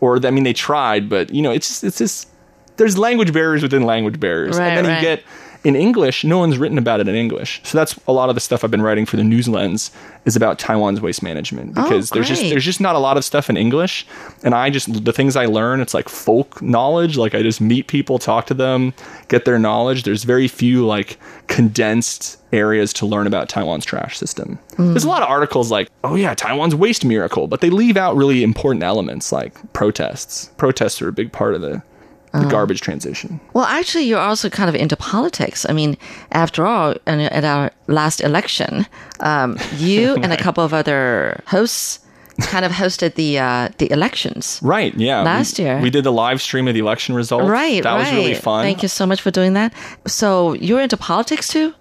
[0.00, 2.28] Or, I mean, they tried, but, you know, it's just, it's just,
[2.76, 4.58] there's language barriers within language barriers.
[4.58, 5.02] Right, and then right.
[5.02, 5.24] you get,
[5.66, 7.60] in English, no one's written about it in English.
[7.64, 9.90] So that's a lot of the stuff I've been writing for the News Lens
[10.24, 13.24] is about Taiwan's waste management oh, because there's just there's just not a lot of
[13.24, 14.06] stuff in English,
[14.44, 17.16] and I just the things I learn it's like folk knowledge.
[17.16, 18.94] Like I just meet people, talk to them,
[19.26, 20.04] get their knowledge.
[20.04, 21.18] There's very few like
[21.48, 24.60] condensed areas to learn about Taiwan's trash system.
[24.76, 24.90] Hmm.
[24.90, 28.14] There's a lot of articles like, oh yeah, Taiwan's waste miracle, but they leave out
[28.14, 30.48] really important elements like protests.
[30.58, 31.82] Protests are a big part of the,
[32.42, 33.40] the garbage transition.
[33.52, 35.66] Well, actually, you're also kind of into politics.
[35.68, 35.96] I mean,
[36.32, 38.86] after all, in- at our last election,
[39.20, 42.00] um, you and a couple of other hosts
[42.40, 44.60] kind of hosted the uh, the elections.
[44.62, 44.94] Right.
[44.94, 45.22] Yeah.
[45.22, 45.80] Last we, year.
[45.80, 47.48] we did the live stream of the election results.
[47.48, 48.00] Right, That right.
[48.00, 48.62] was really fun.
[48.62, 49.72] Thank you so much for doing that.
[50.06, 51.72] So you're into politics too?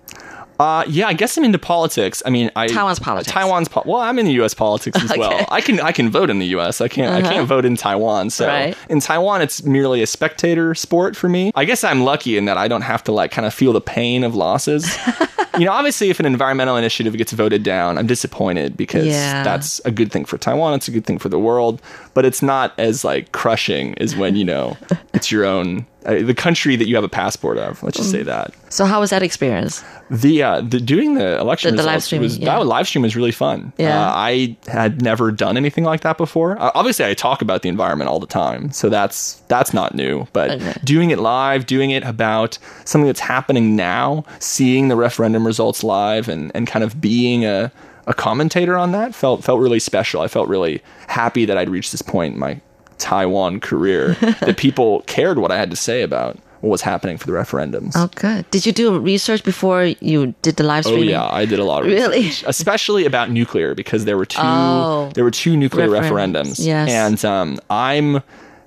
[0.59, 2.23] Uh, yeah, I guess I'm into politics.
[2.25, 3.31] I mean, I Taiwan's politics.
[3.31, 4.53] Taiwan's po- well, I'm in the U.S.
[4.53, 5.45] politics as well.
[5.49, 6.79] I can I can vote in the U.S.
[6.81, 8.29] I can't I can't vote in Taiwan.
[8.29, 8.55] So Uh-huh.
[8.55, 8.77] Right.
[8.89, 11.51] in Taiwan, it's merely a spectator sport for me.
[11.55, 13.81] I guess I'm lucky in that I don't have to like kind of feel the
[13.81, 14.97] pain of losses.
[15.57, 19.43] you know, obviously, if an environmental initiative gets voted down, I'm disappointed because Yeah.
[19.43, 20.73] that's a good thing for Taiwan.
[20.75, 21.81] It's a good thing for the world,
[22.13, 24.77] but it's not as like crushing as when you know
[25.13, 25.85] it's your own.
[26.05, 27.81] Uh, the country that you have a passport of.
[27.81, 28.25] Let's just say Mm.
[28.25, 28.53] that.
[28.69, 29.83] So how was that experience?
[30.11, 32.59] The uh, the doing the election The- the live streaming, was yeah.
[32.59, 33.73] that live stream was really fun.
[33.79, 33.99] Yeah.
[34.09, 36.61] Uh, I had never done anything like that before.
[36.61, 40.27] Uh, obviously, I talk about the environment all the time, so that's that's not new.
[40.31, 40.73] But Okay.
[40.83, 46.27] doing it live, doing it about something that's happening now, seeing the referendum results live,
[46.29, 47.71] and and kind of being a
[48.07, 50.21] a commentator on that felt felt really special.
[50.21, 52.59] I felt really happy that I'd reached this point in my
[52.97, 57.27] Taiwan career that people cared what I had to say about what was happening for
[57.27, 57.91] the referendums.
[57.95, 58.49] Oh, good.
[58.49, 60.99] Did you do research before you did the live stream?
[60.99, 62.21] Oh yeah, I did a lot of Really?
[62.21, 65.11] research, especially about nuclear because there were two Oh.
[65.13, 66.89] there were two nuclear Referendums, referendums, yes.
[66.89, 68.21] and um, I'm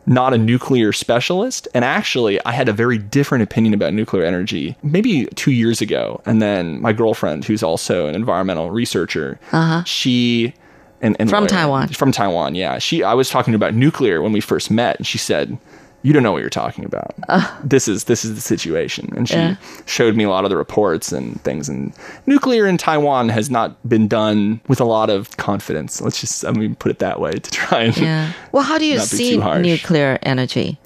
[0.09, 4.77] not a nuclear specialist, and actually I had a very different opinion about nuclear energy
[4.83, 9.39] maybe two years ago, and then my girlfriend, who's also an environmental researcher,
[9.85, 10.55] she.
[11.01, 11.41] And, and Uh-huh.
[11.43, 11.89] From Taiwan.
[11.89, 12.79] From Taiwan, yeah.
[12.79, 15.57] She, I was talking about nuclear when we first met, and she said,
[16.03, 17.15] "You don't know what you're talking about.
[17.63, 19.39] This is this is the situation." And she Uh.
[19.39, 19.55] Yeah.
[19.87, 21.69] showed me a lot of the reports and things.
[21.69, 21.93] And
[22.27, 26.01] nuclear in Taiwan has not been done with a lot of confidence.
[26.01, 27.97] Let's just, I mean, put it that way to try and.
[27.97, 28.33] Yeah.
[28.53, 30.79] Well, how do you see nuclear energy?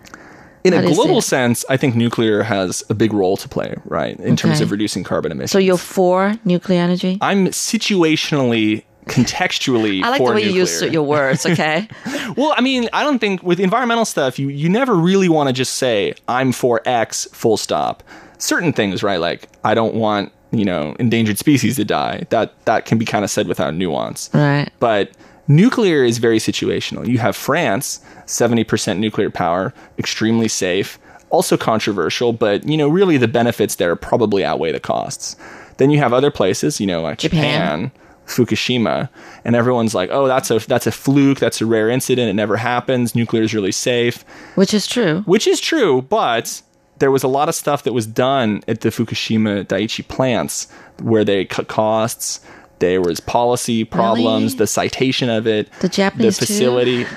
[0.64, 3.48] In a do you see global sense, I think nuclear has a big role to
[3.48, 5.50] play, right, in terms of reducing carbon emissions.
[5.50, 7.18] So you're for nuclear energy?
[7.20, 11.88] I'm situationally, contextually I like for the way you use your words, okay?
[12.36, 15.52] Well, I mean, I don't think with environmental stuff, you you never really want to
[15.52, 18.02] just say I'm for X, full stop.
[18.38, 19.20] Certain things, right?
[19.20, 22.24] Like I don't want you know endangered species to die.
[22.30, 24.30] That that can be kind of said without nuance.
[24.32, 24.70] right.
[24.80, 25.12] But
[25.48, 27.06] Nuclear is very situational.
[27.06, 30.98] You have France, 70% nuclear power, extremely safe,
[31.30, 35.36] also controversial, but you know, really the benefits there probably outweigh the costs.
[35.78, 37.40] Then you have other places, you know, like Japan.
[37.40, 37.92] Japan,
[38.26, 39.08] Fukushima,
[39.44, 42.56] and everyone's like, "Oh, that's a that's a fluke, that's a rare incident, it never
[42.56, 43.14] happens.
[43.14, 45.22] Nuclear is really safe." Which is true.
[45.26, 46.62] Which is true, but
[46.98, 50.68] there was a lot of stuff that was done at the Fukushima Daiichi plants
[51.02, 52.40] where they cut costs.
[52.78, 54.58] There was policy problems, Really?
[54.58, 57.04] the citation of it, The Japanese the facility.
[57.04, 57.08] Uh,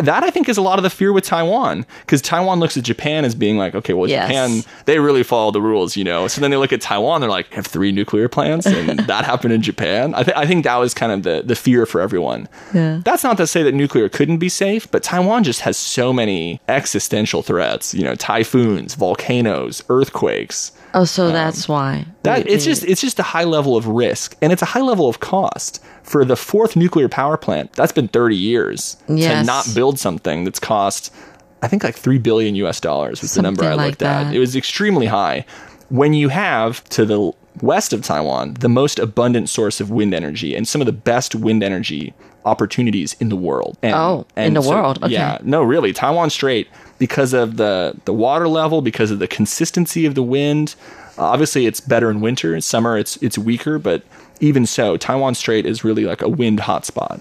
[0.00, 2.84] that I think is a lot of the fear with Taiwan because Taiwan looks at
[2.84, 4.28] Japan as being like, okay, well, Yes.
[4.28, 6.28] Japan they really follow the rules, you know.
[6.28, 9.52] So then they look at Taiwan, they're like, have three nuclear plants, and that happened
[9.54, 10.14] in Japan.
[10.14, 12.48] I, th- I think that was kind of the the fear for everyone.
[12.72, 13.00] Yeah.
[13.04, 16.60] That's not to say that nuclear couldn't be safe, but Taiwan just has so many
[16.68, 17.94] existential threats.
[17.94, 20.72] You know, typhoons, volcanoes, earthquakes.
[20.94, 22.06] Oh, so um, that's why.
[22.22, 25.08] That it's just it's just a high level of risk, and it's a high level
[25.08, 27.72] of cost for the fourth nuclear power plant.
[27.72, 31.12] That's been thirty years to not build something that's cost.
[31.62, 32.80] I think like three billion U.S.
[32.80, 34.34] dollars was the number I like looked at.
[34.34, 35.44] It was extremely high.
[35.88, 40.54] When you have to the west of Taiwan the most abundant source of wind energy
[40.56, 42.12] and some of the best wind energy
[42.44, 43.76] opportunities in the world.
[43.82, 45.02] And, Oh, in and the world.
[45.02, 45.12] Okay.
[45.12, 46.68] Yeah, no, really, Taiwan Strait
[46.98, 50.74] because of the the water level, because of the consistency of the wind.
[51.16, 52.54] Uh, obviously, it's better in winter.
[52.54, 54.02] In summer, it's it's weaker, but
[54.40, 57.20] even so, Taiwan Strait is really like a wind hotspot.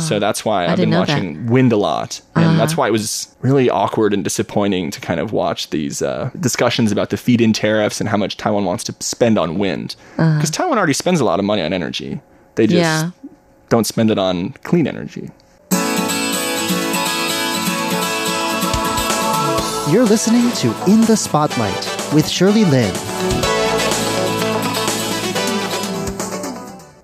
[0.00, 1.08] so that's why I've been know that.
[1.14, 5.20] Watching Wind a lot, and that's why it was really awkward and disappointing to kind
[5.20, 8.94] of watch these uh, discussions about the feed-in tariffs and how much Taiwan wants to
[9.00, 9.94] spend on wind.
[10.16, 12.20] Because Taiwan already spends a lot of money on energy.
[12.56, 12.78] They just.
[12.78, 13.10] Yeah.
[13.68, 15.30] Don't spend it on clean energy.
[19.90, 23.43] You're listening to In the Spotlight with Shirley Lin.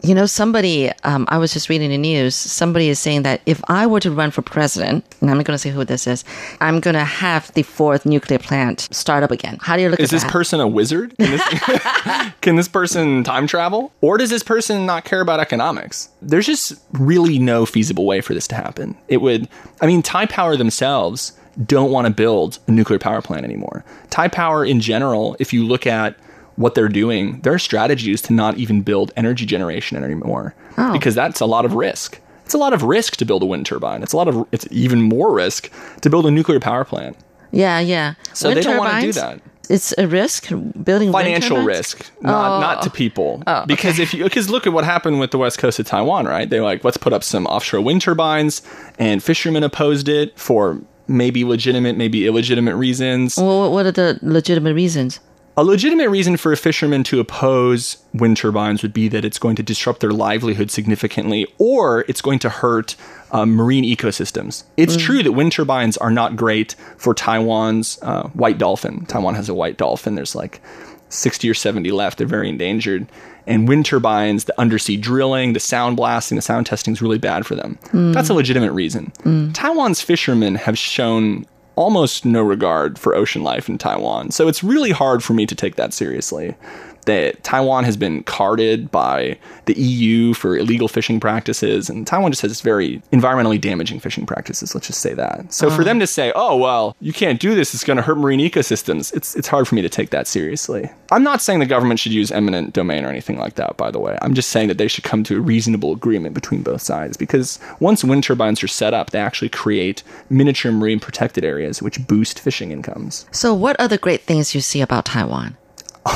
[0.02, 3.60] You know, somebody, um, I was just reading the news, somebody is saying that if
[3.68, 6.24] I were to run for president, and I'm not going to say who this is,
[6.60, 9.58] I'm going to have the fourth nuclear plant start up again.
[9.60, 10.32] How do you look Is at this that?
[10.32, 11.14] person a wizard?
[11.18, 13.92] Can this, can this person time travel?
[14.00, 16.08] Or does this person not care about economics?
[16.22, 18.96] There's just really no feasible way for this to happen.
[19.08, 19.48] It would,
[19.82, 21.32] I mean, Taipower themselves
[21.66, 23.84] don't want to build a nuclear power plant anymore.
[24.08, 26.16] Taipower in general, if you look at
[26.56, 30.92] what they're doing, their strategy is to not even build energy generation anymore Oh.
[30.92, 32.20] because that's a lot of risk.
[32.44, 34.02] It's a lot of risk to build a wind turbine.
[34.02, 35.70] It's a lot of, it's even more risk
[36.00, 37.16] to build a nuclear power plant.
[37.52, 38.14] yeah, yeah.
[38.34, 39.40] So Wind they don't want to do that.
[39.68, 40.48] It's a risk
[40.82, 42.60] building financial risk, not oh.
[42.60, 43.40] not to people.
[43.46, 46.26] Oh, because if you because look at what happened with the west coast of Taiwan,
[46.26, 46.50] right?
[46.50, 48.62] They like let's put up some offshore wind turbines,
[48.98, 53.36] and fishermen opposed it for maybe legitimate, maybe illegitimate reasons.
[53.36, 55.20] Well, what are the legitimate reasons?
[55.56, 59.56] A legitimate reason for a fisherman to oppose wind turbines would be that it's going
[59.56, 62.96] to disrupt their livelihood significantly or it's going to hurt
[63.32, 64.64] um, marine ecosystems.
[64.76, 69.04] It's true that wind turbines are not great for Taiwan's uh, white dolphin.
[69.06, 70.14] Taiwan has a white dolphin.
[70.14, 70.62] There's like
[71.10, 72.18] 60 or 70 left.
[72.18, 73.06] They're very endangered.
[73.46, 77.44] And wind turbines, the undersea drilling, the sound blasting, the sound testing is really bad
[77.44, 77.78] for them.
[78.12, 79.12] That's a legitimate reason.
[79.52, 81.46] Taiwan's fishermen have shown
[81.76, 84.30] almost no regard for ocean life in Taiwan.
[84.30, 86.56] So it's really hard for me to take that seriously.
[87.06, 92.42] That Taiwan has been carded by the EU for illegal fishing practices, and Taiwan just
[92.42, 94.74] has very environmentally damaging fishing practices.
[94.74, 95.52] Let's just say that.
[95.52, 95.84] So for uh-huh.
[95.84, 99.14] them to say, "Oh well, you can't do this; it's going to hurt marine ecosystems,"
[99.14, 100.90] it's it's hard for me to take that seriously.
[101.10, 103.76] I'm not saying the government should use eminent domain or anything like that.
[103.76, 106.62] By the way, I'm just saying that they should come to a reasonable agreement between
[106.62, 111.44] both sides because once wind turbines are set up, they actually create miniature marine protected
[111.44, 113.26] areas, which boost fishing incomes.
[113.30, 115.56] So, what are the great things you see about Taiwan?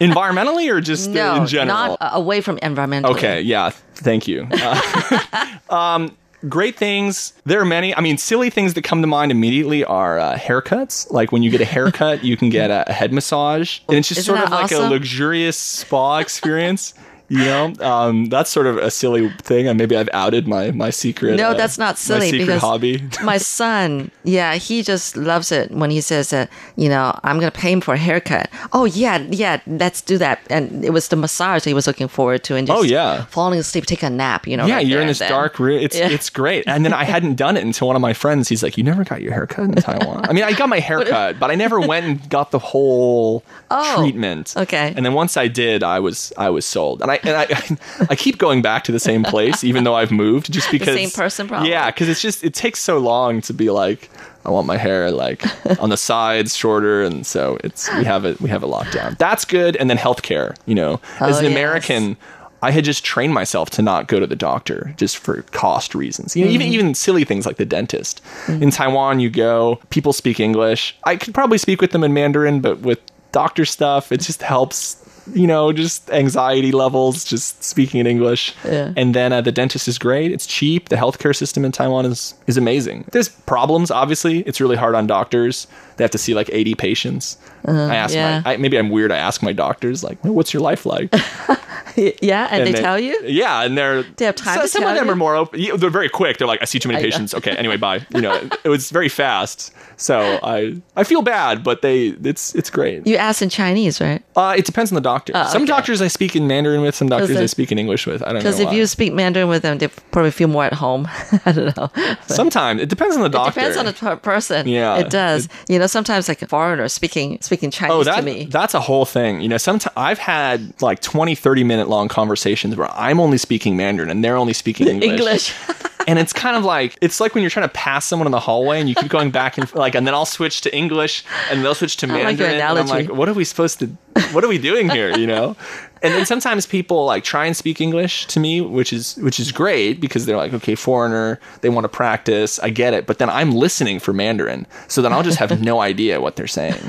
[0.00, 1.96] Environmentally, or just No, in general?
[1.98, 3.12] not away from environmental.
[3.12, 4.46] Okay, yeah, thank you.
[4.50, 6.16] Uh, um,
[6.48, 7.32] great things.
[7.44, 7.94] There are many.
[7.94, 11.10] I mean, silly things that come to mind immediately are uh, haircuts.
[11.10, 14.20] Like when you get a haircut, you can get a, head massage, and it's just
[14.20, 16.94] Isn't sort of that like a luxurious spa experience.
[17.32, 20.90] You know, um, that's sort of a silly thing, and maybe I've outed my my
[20.90, 21.36] secret.
[21.36, 23.02] No, uh, that's not my silly secret because hobby.
[23.24, 27.50] my son, yeah, he just loves it when he says that, you know, I'm going
[27.50, 28.50] to pay him for a haircut.
[28.74, 30.40] Oh, yeah, yeah, let's do that.
[30.50, 33.24] And it was the massage he was looking forward to and just Oh, yeah.
[33.30, 34.66] falling asleep, take a nap, you know.
[34.66, 35.80] yeah, right you're in this dark room.
[35.80, 36.08] It's Yeah.
[36.10, 36.64] it's great.
[36.66, 38.48] And then I hadn't done it until one of my friends.
[38.50, 41.38] He's like, "You never got your haircut in Taiwan." I mean, I got my haircut,
[41.40, 44.52] but I never went and got the whole Oh, treatment.
[44.56, 44.92] okay.
[44.94, 47.00] And then once I did, I was I was sold.
[47.00, 50.10] And I and I I keep going back to the same place, even though I've
[50.12, 51.70] moved, just because same person, probably.
[51.70, 54.10] Yeah, because it's just it takes so long to be like.
[54.44, 55.44] I want my hair like
[55.80, 59.14] on the sides shorter, and so it's we have it we have it locked down.
[59.16, 60.56] That's good, and then healthcare.
[60.66, 61.52] You know, oh, as Oh, an yes.
[61.52, 62.16] American,
[62.62, 66.36] I had just trained myself to not go to the doctor just for cost reasons.
[66.36, 66.74] You know, even mm-hmm.
[66.74, 68.22] even silly things like the dentist.
[68.46, 68.62] Mm-hmm.
[68.62, 70.96] In Taiwan, you go, people speak English.
[71.04, 73.00] I could probably speak with them in Mandarin, but with
[73.32, 75.01] doctor stuff, it just helps.
[75.32, 78.54] You know, just anxiety levels, just speaking in English.
[78.64, 78.92] Yeah.
[78.96, 80.32] And then uh, the dentist is great.
[80.32, 80.88] It's cheap.
[80.88, 83.04] The healthcare system in Taiwan is is amazing.
[83.12, 84.40] There's problems, obviously.
[84.40, 85.66] It's really hard on doctors.
[85.96, 87.36] They have to see like 80 patients.
[87.66, 88.42] I ask yeah.
[88.44, 89.12] my, I, maybe I'm weird.
[89.12, 91.12] I ask my doctors like, "What's your life like?"
[91.96, 93.20] yeah, and, they, tell you.
[93.24, 95.12] Yeah, and they're They have time so- some of them you?
[95.12, 95.60] are more open.
[95.76, 96.38] They're very quick.
[96.38, 97.10] They're like, "I see too many I know.
[97.10, 98.06] patients." Okay, anyway, bye.
[98.14, 99.72] You know, it, it was very fast.
[99.96, 103.06] So I I feel bad, but they it's it's great.
[103.06, 104.22] You ask in Chinese, right?
[104.36, 105.32] Uh, it depends on the doctor.
[105.34, 105.68] Oh, some okay.
[105.68, 106.94] doctors I speak in Mandarin with.
[106.94, 108.22] Some doctors I speak in English with.
[108.22, 108.40] I don't know.
[108.40, 108.74] Because if why.
[108.74, 111.08] you speak Mandarin with them, they probably feel more at home.
[111.46, 111.90] I don't know.
[112.26, 113.60] sometimes it depends on the It doctor.
[113.60, 114.66] depends on the per- person.
[114.66, 115.48] Yeah, it does.
[115.68, 118.44] you know, sometimes like a foreigner speaking speaking oh, Chinese Oh, that, to me.
[118.44, 119.40] that's a whole thing.
[119.40, 123.76] You know, sometimes I've had like 20, 30 minute long conversations where I'm only speaking
[123.76, 125.10] Mandarin and they're only speaking English.
[125.10, 125.54] English.
[126.08, 128.40] and it's kind of like it's like when you're trying to pass someone in the
[128.40, 131.64] hallway and you keep going back and like and then I'll switch to English and
[131.64, 133.86] they'll switch to I like Mandarin and I'm like what are we supposed to
[134.32, 135.56] what are we doing here you know
[136.02, 139.52] and then sometimes people like try and speak English to me which is which is
[139.52, 143.30] great because they're like okay foreigner they want to practice I get it but then
[143.30, 146.80] I'm listening for Mandarin so then I'll just have no idea what they're saying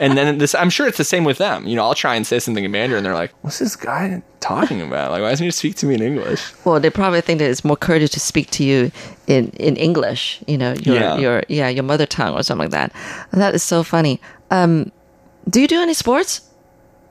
[0.00, 2.26] and then this I'm sure it's the same with them you know I'll try and
[2.26, 5.50] say something in Mandarin they're like what's this guy talking about like why doesn't he
[5.50, 8.50] speak to me in English well, they probably think that it's more courteous to speak
[8.50, 8.90] to you
[9.26, 11.16] in, in English, you know, your, Yeah.
[11.18, 12.92] your, yeah, your mother tongue or something like that.
[13.32, 14.20] That is so funny.
[14.50, 14.92] Um,
[15.48, 16.42] do you do any sports?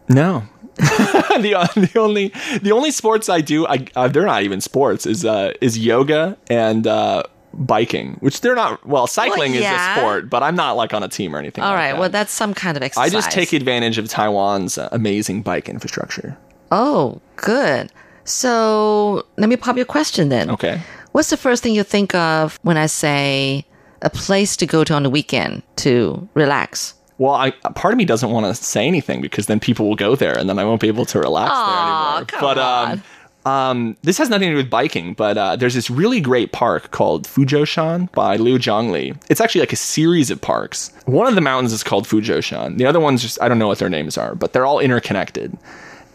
[0.09, 0.43] No.
[1.41, 5.25] the, the only the only sports I do I uh, they're not even sports is
[5.25, 7.23] uh is yoga and uh
[7.53, 9.59] biking which they're not well cycling yeah.
[9.59, 11.91] is a sport but I'm not like on a team or anything All like right.
[11.93, 11.99] that.
[11.99, 13.11] Well, that's some kind of exercise.
[13.11, 16.37] I just take advantage of Taiwan's uh, amazing bike infrastructure
[16.69, 17.91] Oh, good.
[18.25, 20.49] So let me pop your question then.
[20.51, 20.81] okay
[21.13, 23.65] What's the first thing you think of when I say
[24.03, 26.93] a place to go to on the weekend to relax?
[27.17, 30.15] Well I part of me doesn't want to say anything because then people will go
[30.15, 33.03] there and then I won't be able to relax Aw, there anymore but um
[33.47, 36.91] um, this has nothing to do with biking, but uh, there's this really great park
[36.91, 39.17] called Fuzhoushan by Liuzhangli.
[39.29, 40.91] It's actually like a series of parks.
[41.05, 42.77] One of the mountains is called Fuzhoushan.
[42.77, 45.57] The other ones just I don't know what their names are, but they're all interconnected.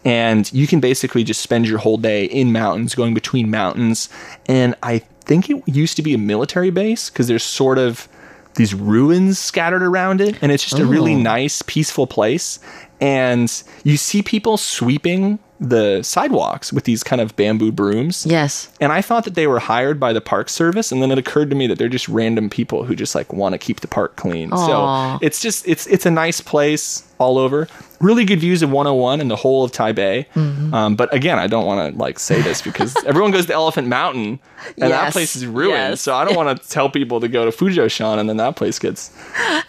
[0.05, 4.09] And you can basically just spend your whole day in mountains, going between mountains.
[4.47, 8.07] And I think it used to be a military base because there's sort of
[8.55, 11.19] these ruins scattered around it, and it's just a really oh.
[11.19, 12.59] nice, peaceful place.
[13.01, 13.51] And
[13.83, 18.25] you see people sweeping the sidewalks with these kind of bamboo brooms.
[18.25, 18.69] Yes.
[18.81, 21.49] And I thought that they were hired by the park service, and then it occurred
[21.51, 24.15] to me that they're just random people who just like want to keep the park
[24.17, 24.51] clean.
[24.51, 25.17] Aw.
[25.19, 27.67] So it's just it's it's a nice place all over.
[28.01, 30.25] Really good views of 101 and the whole of Taipei.
[30.33, 30.73] Mm-hmm.
[30.73, 33.87] Um, but again, I don't want to like say this because everyone goes to Elephant
[33.87, 34.39] Mountain,
[34.77, 35.71] and that place is ruined.
[35.91, 36.01] Yes.
[36.01, 38.79] So I don't want to tell people to go to Fuzhoushan, and then that place
[38.79, 39.09] gets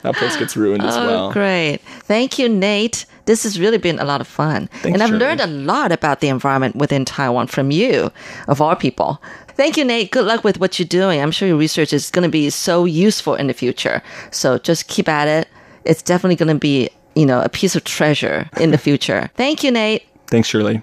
[0.03, 1.33] that place gets ruined as Oh, well.
[1.33, 1.79] great.
[2.03, 3.07] Thank you, Nate.
[3.27, 4.69] This has really been a lot of fun.
[4.85, 5.19] and I've Shirley.
[5.21, 8.11] learned a lot about the environment within Taiwan from you,
[8.49, 9.21] of all people.
[9.57, 10.11] Thank you, Nate.
[10.11, 11.21] Good luck with what you're doing.
[11.21, 14.03] I'm sure your research is going to be so useful in the future.
[14.31, 15.49] So just keep at it.
[15.85, 19.31] It's definitely going to be, you know, a piece of treasure in the future.
[19.37, 20.03] Thank you, Nate.
[20.27, 20.83] Thanks, Shirley.